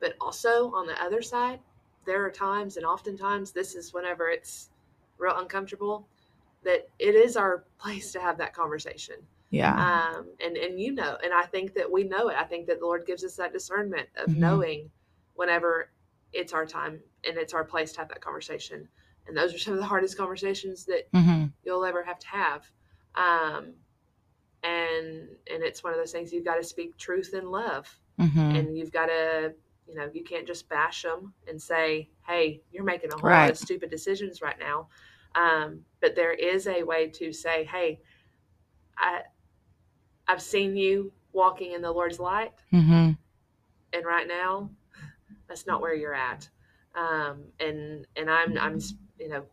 but 0.00 0.14
also 0.20 0.72
on 0.72 0.86
the 0.86 1.00
other 1.02 1.22
side 1.22 1.60
there 2.04 2.24
are 2.24 2.30
times 2.30 2.76
and 2.76 2.86
oftentimes 2.86 3.52
this 3.52 3.74
is 3.74 3.92
whenever 3.92 4.28
it's 4.30 4.70
real 5.18 5.36
uncomfortable 5.38 6.06
that 6.62 6.88
it 6.98 7.14
is 7.14 7.36
our 7.36 7.64
place 7.78 8.12
to 8.12 8.20
have 8.20 8.38
that 8.38 8.52
conversation 8.54 9.16
Yeah. 9.50 9.74
um, 10.16 10.26
and 10.44 10.56
and 10.56 10.78
you 10.80 10.92
know, 10.92 11.16
and 11.24 11.32
I 11.32 11.42
think 11.42 11.74
that 11.74 11.90
we 11.90 12.04
know 12.04 12.28
it. 12.28 12.36
I 12.36 12.44
think 12.44 12.66
that 12.68 12.78
the 12.80 12.86
Lord 12.86 13.04
gives 13.06 13.24
us 13.24 13.36
that 13.36 13.52
discernment 13.52 14.08
of 14.16 14.28
Mhm. 14.30 14.36
knowing 14.38 14.90
whenever 15.34 15.90
it's 16.32 16.52
our 16.52 16.64
time 16.66 17.00
and 17.26 17.36
it's 17.36 17.52
our 17.54 17.64
place 17.64 17.92
to 17.92 17.98
have 18.00 18.08
that 18.08 18.20
conversation. 18.20 18.88
And 19.26 19.36
those 19.36 19.52
are 19.54 19.58
some 19.58 19.72
of 19.74 19.80
the 19.80 19.86
hardest 19.86 20.16
conversations 20.16 20.84
that 20.86 21.10
Mhm. 21.12 21.52
you'll 21.64 21.84
ever 21.84 22.02
have 22.04 22.18
to 22.20 22.28
have. 22.28 22.70
Um, 23.16 23.74
and 24.62 25.28
and 25.52 25.62
it's 25.62 25.82
one 25.82 25.92
of 25.92 25.98
those 25.98 26.12
things 26.12 26.32
you've 26.32 26.44
got 26.44 26.56
to 26.56 26.64
speak 26.64 26.96
truth 26.96 27.34
in 27.34 27.50
love, 27.50 27.98
Mhm. 28.18 28.56
and 28.58 28.76
you've 28.78 28.92
got 28.92 29.06
to 29.06 29.54
you 29.90 29.96
know, 29.96 30.10
you 30.14 30.24
can't 30.24 30.46
just 30.46 30.68
bash 30.70 31.02
them 31.02 31.34
and 31.48 31.60
say, 31.60 32.10
"Hey, 32.26 32.62
you're 32.72 32.84
making 32.84 33.12
a 33.12 33.18
whole 33.18 33.34
lot 33.34 33.50
of 33.50 33.58
stupid 33.58 33.90
decisions 33.90 34.42
right 34.42 34.58
now." 34.60 34.88
Um, 35.34 35.84
but 36.00 36.16
there 36.16 36.32
is 36.32 36.68
a 36.68 36.84
way 36.84 37.08
to 37.10 37.32
say, 37.32 37.64
"Hey, 37.64 38.00
I, 38.98 39.22
I've 40.28 40.42
seen 40.42 40.76
you 40.76 41.12
walking 41.32 41.72
in 41.72 41.82
the 41.82 41.92
Lord's 41.92 42.20
light, 42.20 42.52
Mm-hmm. 42.72 43.12
and 43.92 44.06
right 44.06 44.28
now, 44.28 44.70
that's 45.48 45.66
not 45.66 45.80
where 45.80 45.94
you're 45.94 46.14
at." 46.14 46.48
Um, 46.94 47.44
and 47.60 48.06
and 48.16 48.30
I'm 48.30 48.58
I'm 48.58 48.80
you 49.18 49.28
know, 49.28 49.44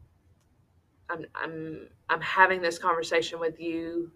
I'm 1.09 1.25
I'm 1.35 1.89
I'm 2.09 2.21
having 2.21 2.61
this 2.61 2.79
conversation 2.79 3.39
with 3.39 3.59
you 3.59 4.11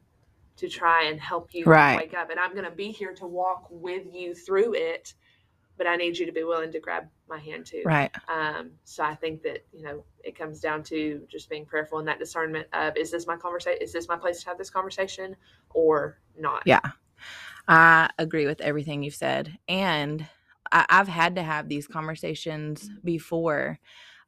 to 0.57 0.69
try 0.69 1.05
and 1.05 1.19
help 1.19 1.53
you 1.53 1.65
Right. 1.67 1.95
wake 1.97 2.13
up, 2.13 2.29
and 2.29 2.39
I'm 2.39 2.53
going 2.53 2.65
to 2.65 2.71
be 2.71 2.91
here 2.91 3.13
to 3.15 3.27
walk 3.27 3.67
with 3.71 4.05
you 4.13 4.35
through 4.35 4.75
it. 4.75 5.13
But 5.81 5.87
I 5.87 5.95
need 5.95 6.15
you 6.15 6.27
to 6.27 6.31
be 6.31 6.43
willing 6.43 6.71
to 6.73 6.79
grab 6.79 7.07
my 7.27 7.39
hand 7.39 7.65
too. 7.65 7.81
Right. 7.83 8.11
Um, 8.29 8.69
so 8.83 9.03
I 9.03 9.15
think 9.15 9.41
that 9.41 9.65
you 9.73 9.81
know 9.81 10.03
it 10.23 10.37
comes 10.37 10.59
down 10.59 10.83
to 10.83 11.25
just 11.27 11.49
being 11.49 11.65
prayerful 11.65 11.97
in 11.97 12.05
that 12.05 12.19
discernment 12.19 12.67
of 12.71 12.95
is 12.95 13.09
this 13.09 13.25
my 13.25 13.35
conversation? 13.35 13.81
Is 13.81 13.91
this 13.91 14.07
my 14.07 14.15
place 14.15 14.43
to 14.43 14.49
have 14.49 14.59
this 14.59 14.69
conversation 14.69 15.35
or 15.71 16.19
not? 16.37 16.61
Yeah. 16.67 16.81
I 17.67 18.11
agree 18.19 18.45
with 18.45 18.61
everything 18.61 19.01
you've 19.01 19.15
said. 19.15 19.57
And 19.67 20.27
I, 20.71 20.85
I've 20.87 21.07
had 21.07 21.33
to 21.37 21.41
have 21.41 21.67
these 21.67 21.87
conversations 21.87 22.87
before. 23.03 23.79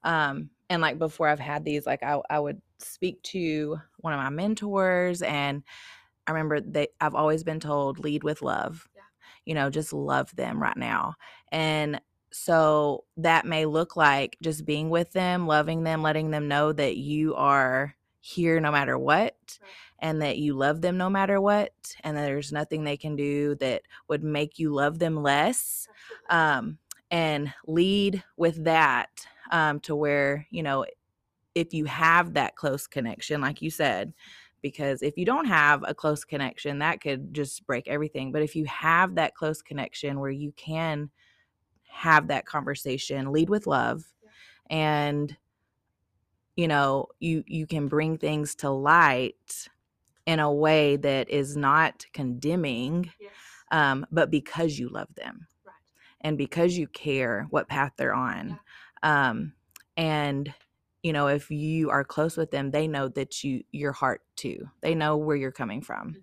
Um, 0.04 0.50
and 0.72 0.82
like 0.82 0.98
before 0.98 1.28
I've 1.28 1.40
had 1.40 1.64
these, 1.66 1.86
like 1.86 2.02
I, 2.02 2.20
I 2.32 2.40
would 2.40 2.64
speak 2.80 3.22
to 3.26 3.80
one 3.98 4.14
of 4.14 4.20
my 4.20 4.32
mentors 4.32 5.22
and 5.22 5.62
I 6.26 6.32
remember 6.32 6.62
they 6.62 6.88
I've 7.00 7.14
always 7.14 7.44
been 7.44 7.60
told 7.60 8.00
lead 8.00 8.24
with 8.24 8.42
love. 8.42 8.90
You 9.46 9.56
know, 9.56 9.70
just 9.70 9.94
love 9.94 10.36
them 10.36 10.62
right 10.62 10.78
now. 10.78 11.16
And 11.52 12.02
so 12.32 13.04
that 13.18 13.46
may 13.46 13.66
look 13.66 13.96
like 13.96 14.38
just 14.42 14.66
being 14.66 14.90
with 14.90 15.12
them, 15.14 15.46
loving 15.48 15.84
them, 15.84 16.02
letting 16.02 16.32
them 16.32 16.48
know 16.48 16.74
that 16.74 16.98
you 16.98 17.36
are 17.36 17.96
here 18.22 18.60
no 18.60 18.72
matter 18.72 18.98
what 18.98 19.60
and 20.00 20.22
that 20.22 20.38
you 20.38 20.54
love 20.54 20.82
them 20.82 20.98
no 20.98 21.10
matter 21.10 21.42
what 21.42 21.74
and 22.06 22.16
that 22.16 22.22
there's 22.22 22.54
nothing 22.54 22.84
they 22.84 22.96
can 22.96 23.18
do 23.18 23.54
that 23.56 23.82
would 24.08 24.24
make 24.24 24.58
you 24.58 24.74
love 24.74 24.98
them 24.98 25.22
less 25.22 25.90
um, 26.30 26.78
and 27.12 27.54
lead 27.68 28.24
with 28.38 28.64
that 28.64 29.10
um, 29.52 29.80
to 29.82 29.94
where 29.94 30.48
you 30.52 30.64
know 30.64 30.86
if 31.54 31.74
you 31.74 31.84
have 31.84 32.34
that 32.34 32.56
close 32.56 32.88
connection 32.88 33.42
like 33.42 33.62
you 33.62 33.70
said 33.70 34.14
because 34.64 35.04
if 35.04 35.16
you 35.18 35.26
don't 35.26 35.46
have 35.46 35.84
a 35.86 35.94
close 35.94 36.24
connection 36.24 36.80
that 36.80 37.02
could 37.02 37.34
just 37.34 37.66
break 37.68 37.88
everything 37.88 38.32
but 38.32 38.42
if 38.42 38.56
you 38.56 38.66
have 38.66 39.14
that 39.16 39.36
close 39.36 39.62
connection 39.62 40.20
where 40.20 40.32
you 40.32 40.52
can 40.54 41.12
have 41.88 42.28
that 42.30 42.46
conversation 42.48 43.32
lead 43.32 43.50
with 43.50 43.68
love 43.68 44.04
and 44.72 45.38
you 46.56 46.68
know 46.68 47.08
you 47.20 47.44
you 47.46 47.68
can 47.68 47.88
bring 47.88 48.18
things 48.18 48.56
to 48.56 48.70
light 48.70 49.68
in 50.26 50.40
a 50.40 50.52
way 50.52 50.96
that 50.96 51.30
is 51.30 51.56
not 51.58 52.06
condemning 52.14 53.12
Yes. 53.20 53.32
um, 53.72 54.06
but 54.12 54.32
because 54.32 54.80
you 54.80 54.90
love 54.90 55.14
them 55.16 55.48
Right. 55.66 55.74
and 56.22 56.38
because 56.38 56.78
you 56.78 56.88
care 56.88 57.48
what 57.50 57.68
path 57.68 57.94
they're 57.98 58.14
on 58.14 58.60
um, 59.04 59.54
and 59.98 60.54
you 61.04 61.14
know 61.14 61.28
if 61.28 61.52
you 61.52 61.90
are 61.92 62.04
close 62.04 62.36
with 62.38 62.50
them 62.50 62.72
they 62.72 62.88
know 62.88 63.08
that 63.10 63.44
you 63.44 63.64
your 63.72 63.92
heart 63.92 64.22
too 64.36 64.58
they 64.82 64.96
know 64.96 65.18
where 65.18 65.36
you're 65.36 65.52
coming 65.52 65.82
from 65.82 66.14
Mhm. 66.14 66.22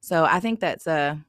so 0.00 0.24
i 0.24 0.40
think 0.40 0.58
that's 0.60 0.86
a 0.86 1.22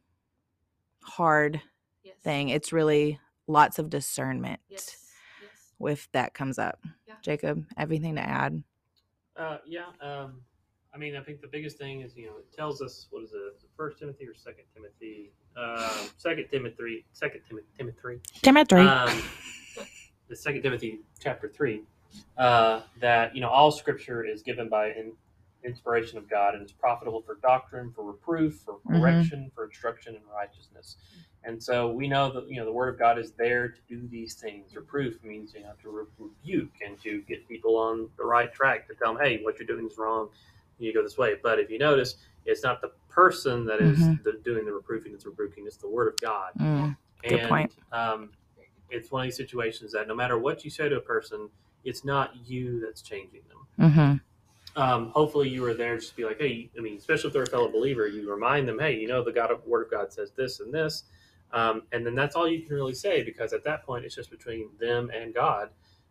hard 1.04 1.62
Yes. 2.04 2.16
thing 2.24 2.50
it's 2.50 2.74
really 2.74 3.20
lots 3.48 3.78
of 3.80 3.90
discernment 3.90 4.60
Yes. 4.70 5.12
Yes. 5.42 5.74
if 5.92 6.12
that 6.14 6.34
comes 6.34 6.58
up 6.58 6.80
Yeah. 7.08 7.16
jacob 7.22 7.66
everything 7.78 8.16
to 8.16 8.22
add 8.22 8.64
Uh, 9.38 9.58
yeah. 9.66 9.88
Um, 10.00 10.42
I 10.94 10.98
mean, 10.98 11.18
I 11.18 11.22
think 11.22 11.42
the 11.42 11.50
biggest 11.50 11.78
thing 11.78 12.00
is 12.00 12.16
you 12.16 12.26
know 12.28 12.38
it 12.38 12.54
tells 12.54 12.82
us 12.82 13.08
what 13.10 13.22
is 13.22 13.34
it, 13.34 13.62
First 13.76 14.00
Timothy 14.00 14.26
or 14.26 14.34
Second 14.34 14.64
Timothy? 14.74 15.34
Um, 15.58 16.08
Second 16.16 16.48
Timothy, 16.50 17.06
Second 17.12 17.42
Timothy, 17.46 17.68
Timothy. 17.78 18.22
timothy 18.42 18.76
Um, 18.78 19.22
the 20.30 20.36
Second 20.38 20.62
Timothy 20.62 21.02
chapter 21.20 21.50
three, 21.50 21.84
uh, 22.38 22.82
that 22.99 23.36
you 23.36 23.41
know 23.41 23.49
all 23.49 23.71
Scripture 23.71 24.23
is 24.23 24.41
given 24.41 24.69
by 24.69 24.89
in, 24.89 25.13
inspiration 25.63 26.17
of 26.17 26.30
God 26.30 26.54
and 26.56 26.63
is 26.63 26.71
profitable 26.71 27.21
for 27.21 27.36
doctrine, 27.41 27.91
for 27.91 28.04
reproof, 28.04 28.62
for 28.65 28.75
Mhm. 28.86 28.91
correction, 28.99 29.51
for 29.56 29.65
instruction 29.65 30.15
in 30.15 30.21
righteousness. 30.34 30.97
And 31.43 31.62
so 31.62 31.91
we 31.91 32.08
know 32.08 32.32
that 32.32 32.49
you 32.49 32.58
know 32.58 32.65
the 32.65 32.71
Word 32.73 32.89
of 32.89 32.99
God 32.99 33.19
is 33.19 33.32
there 33.34 33.69
to 33.69 33.80
do 33.88 34.08
these 34.08 34.36
things. 34.36 34.75
Reproof 34.75 35.23
means 35.23 35.54
you 35.54 35.62
know 35.62 35.73
to 35.82 35.89
re- 35.89 36.06
rebuke 36.19 36.73
and 36.86 36.99
to 37.01 37.21
get 37.23 37.47
people 37.47 37.78
on 37.78 38.10
the 38.17 38.25
right 38.25 38.54
track 38.54 38.88
to 38.88 38.95
tell 38.95 39.13
them, 39.13 39.23
hey, 39.23 39.41
what 39.43 39.58
you're 39.60 39.67
doing 39.67 39.88
is 39.88 39.97
wrong. 39.97 40.30
You 40.80 40.93
go 40.93 41.04
this 41.04 41.17
way. 41.17 41.36
But 41.41 41.60
if 41.60 41.69
you 41.69 41.80
notice, 41.80 42.17
it's 42.45 42.63
not 42.63 42.82
the 42.82 42.91
person 43.10 43.65
that 43.65 43.80
is 43.80 43.99
Mhm. 43.99 44.23
the, 44.23 44.34
doing 44.43 44.65
the 44.65 44.73
reproofing; 44.73 45.13
it's 45.13 45.25
rebuking. 45.25 45.65
It's 45.67 45.78
the 45.78 45.89
Word 45.89 46.13
of 46.13 46.19
God. 46.19 46.54
Mm, 46.60 46.97
Good 47.23 47.39
and, 47.39 47.49
point. 47.49 47.73
Um, 47.91 48.32
it's 48.89 49.12
one 49.12 49.21
of 49.21 49.25
these 49.28 49.38
situations 49.38 49.91
that 49.93 50.08
no 50.08 50.15
matter 50.15 50.38
what 50.38 50.63
you 50.63 50.69
say 50.69 50.89
to 50.89 50.97
a 50.97 51.01
person, 51.01 51.49
it's 51.86 52.04
not 52.04 52.36
you 52.45 52.80
that's 52.82 53.02
changing 53.02 53.41
them. 53.48 53.89
mm-hmm. 53.91 54.15
Um, 54.82 55.10
hopefully, 55.12 55.48
you 55.48 55.63
are 55.65 55.74
there 55.74 55.95
just 55.98 56.10
to 56.10 56.15
be 56.17 56.26
like, 56.26 56.39
hey, 56.39 56.69
I 56.78 56.82
mean, 56.82 56.98
especially 56.98 57.28
if 57.30 57.34
they're 57.34 57.43
a 57.43 57.48
fellow 57.48 57.69
believer, 57.71 58.08
you 58.08 58.30
remind 58.30 58.67
them, 58.67 58.78
hey, 58.80 58.95
you 58.98 59.08
know, 59.08 59.24
the 59.24 59.32
God 59.32 59.50
of, 59.52 59.65
Word 59.65 59.86
of 59.86 59.91
God 59.91 60.12
says 60.12 60.32
this 60.32 60.60
and 60.60 60.74
this, 60.74 61.04
um, 61.54 61.84
and 61.93 62.06
then 62.06 62.13
that's 62.15 62.36
all 62.36 62.48
you 62.48 62.62
can 62.62 62.76
really 62.76 62.93
say 62.93 63.24
because 63.24 63.54
at 63.54 63.63
that 63.63 63.86
point, 63.86 64.04
it's 64.04 64.15
just 64.15 64.30
between 64.30 64.69
them 64.80 65.10
and 65.15 65.34
God 65.34 65.69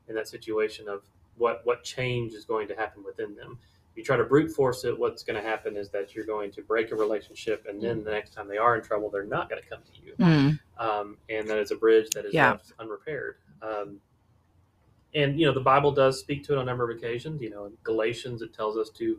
in 0.08 0.14
that 0.14 0.28
situation 0.28 0.88
of 0.88 1.02
what 1.36 1.60
what 1.64 1.84
change 1.84 2.32
is 2.32 2.44
going 2.46 2.68
to 2.68 2.74
happen 2.76 3.04
within 3.04 3.34
them. 3.34 3.58
If 3.92 3.98
you 3.98 4.04
try 4.04 4.16
to 4.16 4.24
brute 4.24 4.50
force 4.50 4.84
it, 4.84 4.98
what's 4.98 5.22
going 5.22 5.40
to 5.40 5.46
happen 5.46 5.76
is 5.76 5.90
that 5.90 6.14
you're 6.14 6.24
going 6.24 6.50
to 6.52 6.62
break 6.62 6.90
a 6.90 6.96
relationship, 6.96 7.66
and 7.68 7.80
then 7.82 8.02
the 8.02 8.10
next 8.10 8.32
time 8.32 8.48
they 8.48 8.56
are 8.56 8.76
in 8.76 8.82
trouble, 8.82 9.10
they're 9.10 9.24
not 9.24 9.50
going 9.50 9.62
to 9.62 9.68
come 9.68 9.80
to 9.82 10.00
you 10.06 10.14
Mm, 10.18 10.58
um, 10.78 11.16
and 11.28 11.46
that 11.48 11.58
is 11.58 11.70
a 11.70 11.76
bridge 11.76 12.08
that 12.14 12.24
is 12.24 12.32
Yeah. 12.34 12.52
left 12.52 12.72
unrepaired. 12.78 13.36
Um, 13.62 14.00
and 15.14 15.38
you 15.38 15.46
know, 15.46 15.52
the 15.52 15.60
Bible 15.60 15.92
does 15.92 16.18
speak 16.18 16.44
to 16.44 16.52
it 16.54 16.56
on 16.56 16.62
a 16.62 16.66
number 16.66 16.88
of 16.88 16.96
occasions. 16.96 17.40
You 17.40 17.50
know, 17.50 17.66
in 17.66 17.72
Galatians 17.82 18.42
it 18.42 18.52
tells 18.52 18.76
us 18.76 18.90
to, 18.90 19.18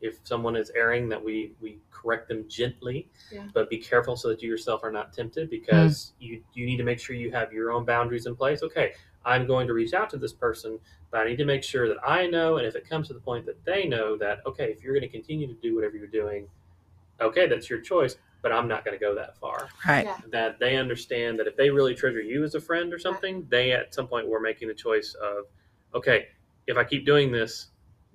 if 0.00 0.18
someone 0.24 0.56
is 0.56 0.70
erring, 0.74 1.08
that 1.08 1.22
we 1.24 1.52
we 1.60 1.78
correct 1.90 2.28
them 2.28 2.44
gently, 2.48 3.08
Yeah. 3.32 3.48
but 3.54 3.70
be 3.70 3.78
careful 3.78 4.16
so 4.16 4.28
that 4.28 4.42
you 4.42 4.48
yourself 4.50 4.82
are 4.84 4.92
not 4.92 5.12
tempted, 5.12 5.50
because 5.50 6.12
hmm. 6.18 6.24
you 6.24 6.42
you 6.54 6.66
need 6.66 6.76
to 6.78 6.84
make 6.84 6.98
sure 6.98 7.16
you 7.16 7.30
have 7.32 7.52
your 7.52 7.72
own 7.72 7.84
boundaries 7.84 8.26
in 8.26 8.36
place. 8.36 8.62
Okay, 8.62 8.92
I'm 9.24 9.46
going 9.46 9.66
to 9.66 9.72
reach 9.72 9.94
out 9.94 10.10
to 10.10 10.18
this 10.18 10.32
person, 10.32 10.78
but 11.10 11.20
I 11.20 11.24
need 11.28 11.38
to 11.38 11.44
make 11.44 11.62
sure 11.62 11.88
that 11.88 11.98
I 12.06 12.26
know, 12.26 12.58
and 12.58 12.66
if 12.66 12.74
it 12.76 12.88
comes 12.88 13.08
to 13.08 13.14
the 13.14 13.20
point 13.20 13.46
that 13.46 13.64
they 13.64 13.86
know 13.86 14.16
that 14.18 14.40
okay, 14.46 14.70
if 14.70 14.82
you're 14.82 14.94
going 14.94 15.08
to 15.08 15.08
continue 15.08 15.46
to 15.46 15.54
do 15.54 15.74
whatever 15.74 15.96
you're 15.96 16.06
doing, 16.06 16.48
okay, 17.20 17.46
that's 17.46 17.70
your 17.70 17.80
choice, 17.80 18.16
but 18.44 18.52
I'm 18.52 18.68
not 18.68 18.84
going 18.84 18.96
to 18.96 19.02
go 19.04 19.14
that 19.16 19.36
far 19.38 19.68
right 19.88 20.04
Yeah. 20.04 20.18
that 20.30 20.58
they 20.60 20.76
understand 20.76 21.38
that 21.40 21.46
if 21.48 21.56
they 21.56 21.70
really 21.70 21.94
treasure 21.94 22.20
you 22.20 22.44
as 22.44 22.54
a 22.54 22.60
friend 22.60 22.92
or 22.92 22.98
something, 22.98 23.44
they 23.48 23.72
at 23.72 23.92
some 23.94 24.06
point 24.06 24.28
were 24.28 24.38
making 24.38 24.68
the 24.68 24.74
choice 24.74 25.14
of, 25.14 25.46
okay, 25.94 26.28
if 26.68 26.76
I 26.76 26.84
keep 26.84 27.06
doing 27.06 27.32
this, 27.32 27.68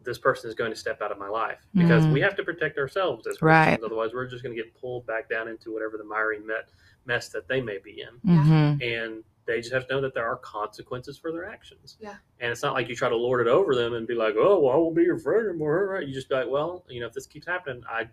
this 0.04 0.18
person 0.20 0.48
is 0.50 0.56
going 0.56 0.72
to 0.72 0.78
step 0.78 1.02
out 1.02 1.12
of 1.12 1.18
my 1.18 1.28
life 1.28 1.60
because 1.76 2.06
Mm. 2.06 2.14
we 2.14 2.22
have 2.22 2.36
to 2.38 2.44
protect 2.44 2.78
ourselves 2.78 3.28
as 3.28 3.38
Christians. 3.38 3.80
Right. 3.82 3.84
Otherwise, 3.84 4.12
we're 4.14 4.28
just 4.28 4.44
going 4.44 4.56
to 4.56 4.64
get 4.64 4.74
pulled 4.80 5.06
back 5.08 5.28
down 5.30 5.48
into 5.48 5.74
whatever 5.74 5.98
the 5.98 6.04
miry 6.06 6.40
met, 6.40 6.70
mess 7.06 7.30
that 7.30 7.48
they 7.48 7.60
may 7.60 7.80
be 7.84 8.02
in. 8.02 8.32
mm-hmm. 8.32 8.82
And 8.82 9.24
they 9.46 9.62
just 9.62 9.74
have 9.74 9.88
to 9.88 9.96
know 9.96 10.02
that 10.02 10.14
there 10.14 10.28
are 10.28 10.38
consequences 10.38 11.18
for 11.18 11.32
their 11.32 11.46
actions. 11.50 11.98
Yeah. 12.00 12.16
And 12.40 12.52
it's 12.52 12.62
not 12.62 12.74
like 12.76 12.88
you 12.88 12.96
try 12.96 13.10
to 13.10 13.16
lord 13.18 13.42
it 13.42 13.50
over 13.50 13.74
them 13.74 13.96
and 13.96 14.06
be 14.08 14.14
like, 14.14 14.36
oh, 14.38 14.60
well, 14.60 14.74
I 14.74 14.78
won't 14.78 14.96
be 14.96 15.02
your 15.02 15.18
friend 15.18 15.50
anymore. 15.50 15.88
Right? 15.88 16.08
You 16.08 16.14
just 16.14 16.30
be 16.30 16.36
like, 16.36 16.48
well, 16.50 16.86
you 16.88 17.00
know, 17.02 17.08
if 17.08 17.14
this 17.14 17.26
keeps 17.26 17.48
happening, 17.48 17.82
I 17.90 18.08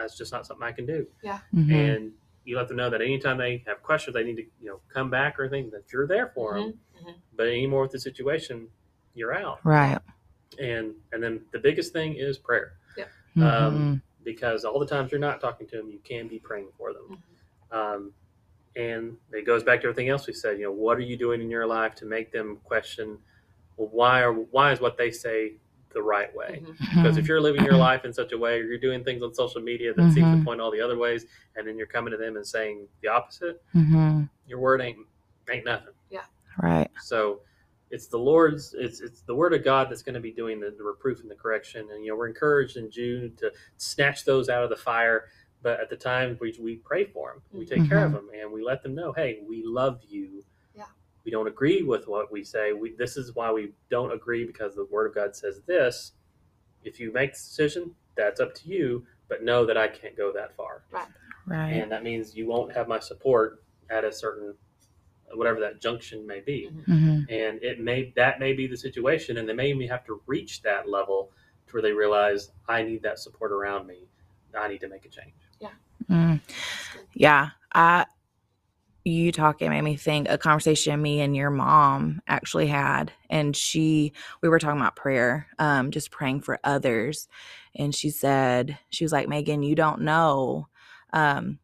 that's 0.00 0.16
just 0.16 0.32
not 0.32 0.46
something 0.46 0.66
I 0.66 0.72
can 0.72 0.86
do 0.86 1.06
Mm-hmm. 1.54 1.72
and 1.72 2.12
you 2.44 2.56
let 2.56 2.68
them 2.68 2.76
know 2.78 2.88
that 2.90 3.02
anytime 3.02 3.36
they 3.38 3.62
have 3.66 3.82
questions, 3.82 4.14
they 4.14 4.24
need 4.24 4.36
to 4.36 4.42
you 4.60 4.68
know 4.70 4.80
come 4.92 5.10
back 5.10 5.38
or 5.38 5.44
anything 5.44 5.70
that 5.70 5.92
you're 5.92 6.06
there 6.06 6.28
for 6.34 6.54
them. 6.54 6.78
Mhm. 7.02 7.14
But 7.36 7.46
anymore 7.48 7.82
with 7.82 7.92
the 7.92 8.00
situation, 8.00 8.68
you're 9.14 9.34
out. 9.34 9.60
right 9.64 9.98
And 10.58 10.94
and 11.12 11.22
then 11.22 11.42
the 11.52 11.58
biggest 11.58 11.92
thing 11.92 12.14
is 12.14 12.38
prayer 12.38 12.72
Mhm. 13.36 13.42
Um, 13.42 14.02
because 14.24 14.64
all 14.64 14.78
the 14.80 14.86
times 14.86 15.12
you're 15.12 15.20
not 15.20 15.40
talking 15.40 15.66
to 15.68 15.76
them, 15.76 15.88
you 15.90 16.00
can 16.00 16.26
be 16.28 16.38
praying 16.40 16.68
for 16.76 16.92
them. 16.92 17.06
Mhm. 17.72 17.76
Um, 17.76 18.14
and 18.76 19.16
it 19.32 19.44
goes 19.46 19.62
back 19.62 19.80
to 19.82 19.86
everything 19.88 20.08
else 20.08 20.26
we 20.26 20.32
said. 20.32 20.58
You 20.58 20.64
know, 20.64 20.72
what 20.72 20.96
are 20.98 21.02
you 21.12 21.16
doing 21.16 21.40
in 21.40 21.48
your 21.50 21.66
life 21.66 21.94
to 21.96 22.04
make 22.06 22.32
them 22.32 22.56
question? 22.64 23.18
Well, 23.76 23.88
why 23.92 24.22
are 24.22 24.32
why 24.32 24.72
is 24.72 24.80
what 24.80 24.96
they 24.96 25.10
say 25.10 25.54
the 25.92 26.02
right 26.02 26.34
way? 26.34 26.62
Mhm. 26.64 26.78
Because 27.02 27.16
if 27.16 27.26
you're 27.26 27.40
living 27.40 27.64
your 27.64 27.76
life 27.76 28.04
in 28.04 28.12
such 28.12 28.32
a 28.32 28.38
way, 28.38 28.60
or 28.60 28.64
you're 28.64 28.78
doing 28.78 29.02
things 29.04 29.22
on 29.22 29.34
social 29.34 29.60
media 29.60 29.92
that 29.94 30.12
seems 30.12 30.38
to 30.38 30.44
point 30.44 30.60
all 30.60 30.70
the 30.70 30.80
other 30.80 30.96
ways, 30.96 31.26
and 31.56 31.66
then 31.66 31.76
you're 31.76 31.86
coming 31.86 32.10
to 32.12 32.16
them 32.16 32.36
and 32.36 32.46
saying 32.46 32.86
the 33.02 33.08
opposite, 33.08 33.62
Mhm. 33.74 34.28
your 34.46 34.58
word 34.60 34.80
ain't 34.80 34.98
ain't 35.50 35.64
nothing. 35.64 35.94
Yeah. 36.10 36.24
Right 36.62 36.88
So 37.02 37.40
it's 37.90 38.06
the 38.06 38.18
Lord's, 38.18 38.72
it's 38.74 39.00
it's 39.00 39.22
the 39.22 39.34
word 39.34 39.52
of 39.52 39.64
God 39.64 39.90
that's 39.90 40.02
going 40.02 40.14
to 40.14 40.20
be 40.20 40.30
doing 40.30 40.60
the, 40.60 40.70
the 40.70 40.84
reproof 40.84 41.20
and 41.22 41.30
the 41.30 41.34
correction. 41.34 41.88
And 41.90 42.04
you 42.04 42.10
know, 42.12 42.16
we're 42.16 42.28
encouraged 42.28 42.76
in 42.76 42.88
Jude 42.88 43.36
to 43.38 43.52
snatch 43.78 44.24
those 44.24 44.48
out 44.48 44.62
of 44.62 44.70
the 44.70 44.76
fire. 44.76 45.26
But 45.62 45.80
at 45.80 45.90
the 45.90 45.96
time, 45.96 46.38
we, 46.40 46.56
we 46.60 46.76
pray 46.76 47.04
for 47.04 47.32
them, 47.32 47.42
we 47.52 47.66
take 47.66 47.86
care 47.88 47.98
of 48.06 48.12
them, 48.12 48.30
and 48.34 48.50
we 48.52 48.62
let 48.62 48.82
them 48.82 48.94
know, 48.94 49.12
hey, 49.12 49.40
we 49.46 49.62
love 49.64 50.00
you. 50.08 50.42
Yeah. 51.20 51.24
we 51.24 51.30
don't 51.30 51.46
agree 51.48 51.82
with 51.82 52.08
what 52.08 52.30
we 52.32 52.44
say. 52.44 52.72
We, 52.72 52.94
this 52.96 53.16
is 53.16 53.34
why 53.34 53.50
we 53.52 53.72
don't 53.90 54.12
agree 54.12 54.46
because 54.46 54.74
the 54.74 54.86
Word 54.90 55.06
of 55.06 55.14
God 55.14 55.36
says 55.36 55.60
this. 55.66 56.12
If 56.84 56.98
you 56.98 57.12
make 57.12 57.32
the 57.32 57.38
decision, 57.38 57.94
that's 58.16 58.40
up 58.40 58.54
to 58.56 58.68
you, 58.68 59.06
but 59.28 59.42
know 59.42 59.66
that 59.66 59.76
I 59.76 59.88
can't 59.88 60.16
go 60.16 60.32
that 60.32 60.56
far. 60.56 60.82
Right. 60.90 61.06
Right. 61.46 61.72
And 61.72 61.90
that 61.92 62.02
means 62.02 62.34
you 62.34 62.46
won't 62.46 62.72
have 62.74 62.88
my 62.88 62.98
support 63.00 63.62
at 63.90 64.04
a 64.04 64.12
certain, 64.12 64.54
whatever 65.34 65.60
that 65.60 65.80
junction 65.80 66.26
may 66.26 66.40
be. 66.40 66.66
hmm 66.86 67.20
And 67.28 67.62
it 67.62 67.80
may, 67.80 68.12
that 68.16 68.40
may 68.40 68.52
be 68.52 68.66
the 68.66 68.76
situation, 68.76 69.36
and 69.38 69.48
they 69.48 69.52
may 69.52 69.70
even 69.70 69.88
have 69.88 70.04
to 70.06 70.20
reach 70.26 70.62
that 70.62 70.88
level 70.88 71.30
to 71.66 71.74
where 71.74 71.82
they 71.82 71.92
realize, 71.92 72.50
I 72.68 72.82
need 72.82 73.02
that 73.02 73.18
support 73.18 73.52
around 73.52 73.86
me. 73.86 74.06
I 74.58 74.68
need 74.68 74.80
to 74.80 74.88
make 74.88 75.04
a 75.04 75.08
change. 75.08 75.34
Mm. 76.10 76.40
Yeah. 77.14 77.50
I 77.72 78.06
you 79.04 79.32
talking 79.32 79.70
made 79.70 79.82
me 79.82 79.96
think 79.96 80.28
a 80.28 80.36
conversation 80.36 81.00
me 81.00 81.20
and 81.20 81.34
your 81.34 81.50
mom 81.50 82.20
actually 82.28 82.66
had 82.66 83.10
and 83.30 83.56
she 83.56 84.12
we 84.42 84.48
were 84.48 84.58
talking 84.58 84.80
about 84.80 84.94
prayer 84.96 85.46
um 85.58 85.90
just 85.90 86.10
praying 86.10 86.40
for 86.40 86.60
others 86.64 87.28
and 87.76 87.94
she 87.94 88.10
said 88.10 88.78
she 88.90 89.04
was 89.04 89.12
like 89.12 89.28
megan 89.28 89.62
you 89.62 89.74
don't 89.74 90.02
know 90.02 90.68
um 91.14 91.58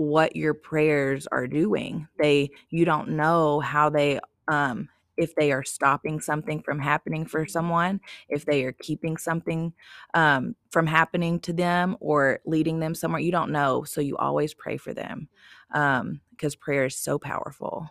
what 0.00 0.34
your 0.34 0.54
prayers 0.54 1.26
are 1.30 1.46
doing. 1.46 2.08
They 2.18 2.50
you 2.70 2.86
don't 2.86 3.10
know 3.10 3.60
how 3.60 3.90
they 3.90 4.18
um 4.48 4.88
if 5.20 5.36
they 5.36 5.52
are 5.52 5.64
stopping 5.64 6.20
something 6.20 6.62
from 6.62 6.80
happening 6.80 7.26
for 7.26 7.46
someone 7.46 8.00
if 8.30 8.46
they 8.46 8.64
are 8.64 8.72
keeping 8.72 9.18
something 9.18 9.72
um 10.14 10.56
from 10.70 10.86
happening 10.86 11.40
to 11.40 11.52
them 11.54 11.96
or 12.00 12.40
leading 12.46 12.80
them 12.80 12.94
somewhere 12.94 13.20
you 13.22 13.32
don't 13.32 13.52
know 13.52 13.84
so 13.84 14.00
you 14.02 14.16
always 14.18 14.54
pray 14.54 14.78
for 14.78 14.94
them 14.94 15.28
um 15.74 16.20
because 16.32 16.56
prayer 16.56 16.86
is 16.86 16.96
so 16.96 17.18
powerful 17.18 17.90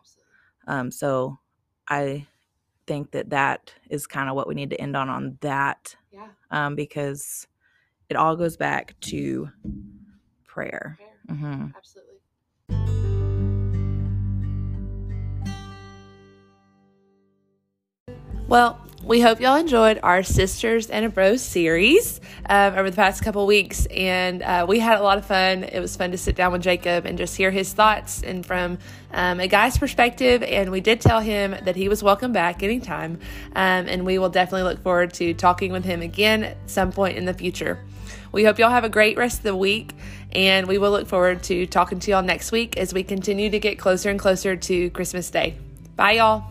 um 0.67 0.91
so 0.91 1.39
i 1.89 2.25
think 2.87 3.11
that 3.11 3.29
that 3.31 3.73
is 3.89 4.07
kind 4.07 4.29
of 4.29 4.35
what 4.35 4.47
we 4.47 4.55
need 4.55 4.71
to 4.71 4.81
end 4.81 4.97
on 4.97 5.09
on 5.09 5.37
that 5.41 5.95
Yeah. 6.11 6.27
um 6.51 6.75
because 6.75 7.47
it 8.09 8.17
all 8.17 8.35
goes 8.37 8.57
back 8.57 8.95
to 9.01 9.49
prayer 10.45 10.99
Fair. 10.99 11.37
hmm 11.37 11.65
Absolutely. 11.77 12.18
Well, 18.49 18.79
we 19.03 19.21
hope 19.21 19.39
y'all 19.39 19.57
enjoyed 19.57 19.99
our 20.01 20.23
Sisters 20.23 20.89
and 20.89 21.05
a 21.05 21.09
Bros 21.09 21.39
series 21.39 22.19
um, 22.49 22.73
over 22.73 22.89
the 22.89 22.95
past 22.95 23.21
couple 23.21 23.45
weeks, 23.45 23.85
and 23.85 24.41
uh, 24.41 24.65
we 24.67 24.79
had 24.79 24.99
a 24.99 25.03
lot 25.03 25.19
of 25.19 25.25
fun. 25.27 25.63
It 25.65 25.79
was 25.79 25.95
fun 25.95 26.09
to 26.13 26.17
sit 26.17 26.35
down 26.35 26.51
with 26.51 26.63
Jacob 26.63 27.05
and 27.05 27.15
just 27.15 27.37
hear 27.37 27.51
his 27.51 27.71
thoughts 27.71 28.23
and 28.23 28.43
from 28.43 28.79
um, 29.13 29.39
a 29.39 29.47
guy's 29.47 29.77
perspective. 29.77 30.41
And 30.41 30.71
we 30.71 30.81
did 30.81 30.99
tell 30.99 31.19
him 31.19 31.55
that 31.63 31.75
he 31.75 31.89
was 31.89 32.01
welcome 32.01 32.33
back 32.33 32.63
anytime, 32.63 33.19
um, 33.55 33.85
and 33.87 34.03
we 34.03 34.17
will 34.17 34.29
definitely 34.29 34.63
look 34.63 34.81
forward 34.81 35.13
to 35.13 35.35
talking 35.35 35.71
with 35.71 35.85
him 35.85 36.01
again 36.01 36.43
at 36.43 36.57
some 36.65 36.91
point 36.91 37.19
in 37.19 37.25
the 37.25 37.35
future. 37.35 37.85
We 38.31 38.45
hope 38.45 38.57
y'all 38.57 38.71
have 38.71 38.83
a 38.83 38.89
great 38.89 39.15
rest 39.15 39.37
of 39.37 39.43
the 39.43 39.55
week, 39.55 39.93
and 40.31 40.65
we 40.65 40.79
will 40.79 40.89
look 40.89 41.07
forward 41.07 41.43
to 41.43 41.67
talking 41.67 41.99
to 41.99 42.09
y'all 42.09 42.23
next 42.23 42.51
week 42.51 42.77
as 42.77 42.95
we 42.95 43.03
continue 43.03 43.51
to 43.51 43.59
get 43.59 43.77
closer 43.77 44.09
and 44.09 44.17
closer 44.17 44.55
to 44.55 44.89
Christmas 44.89 45.29
Day. 45.29 45.55
Bye, 45.95 46.13
y'all. 46.13 46.45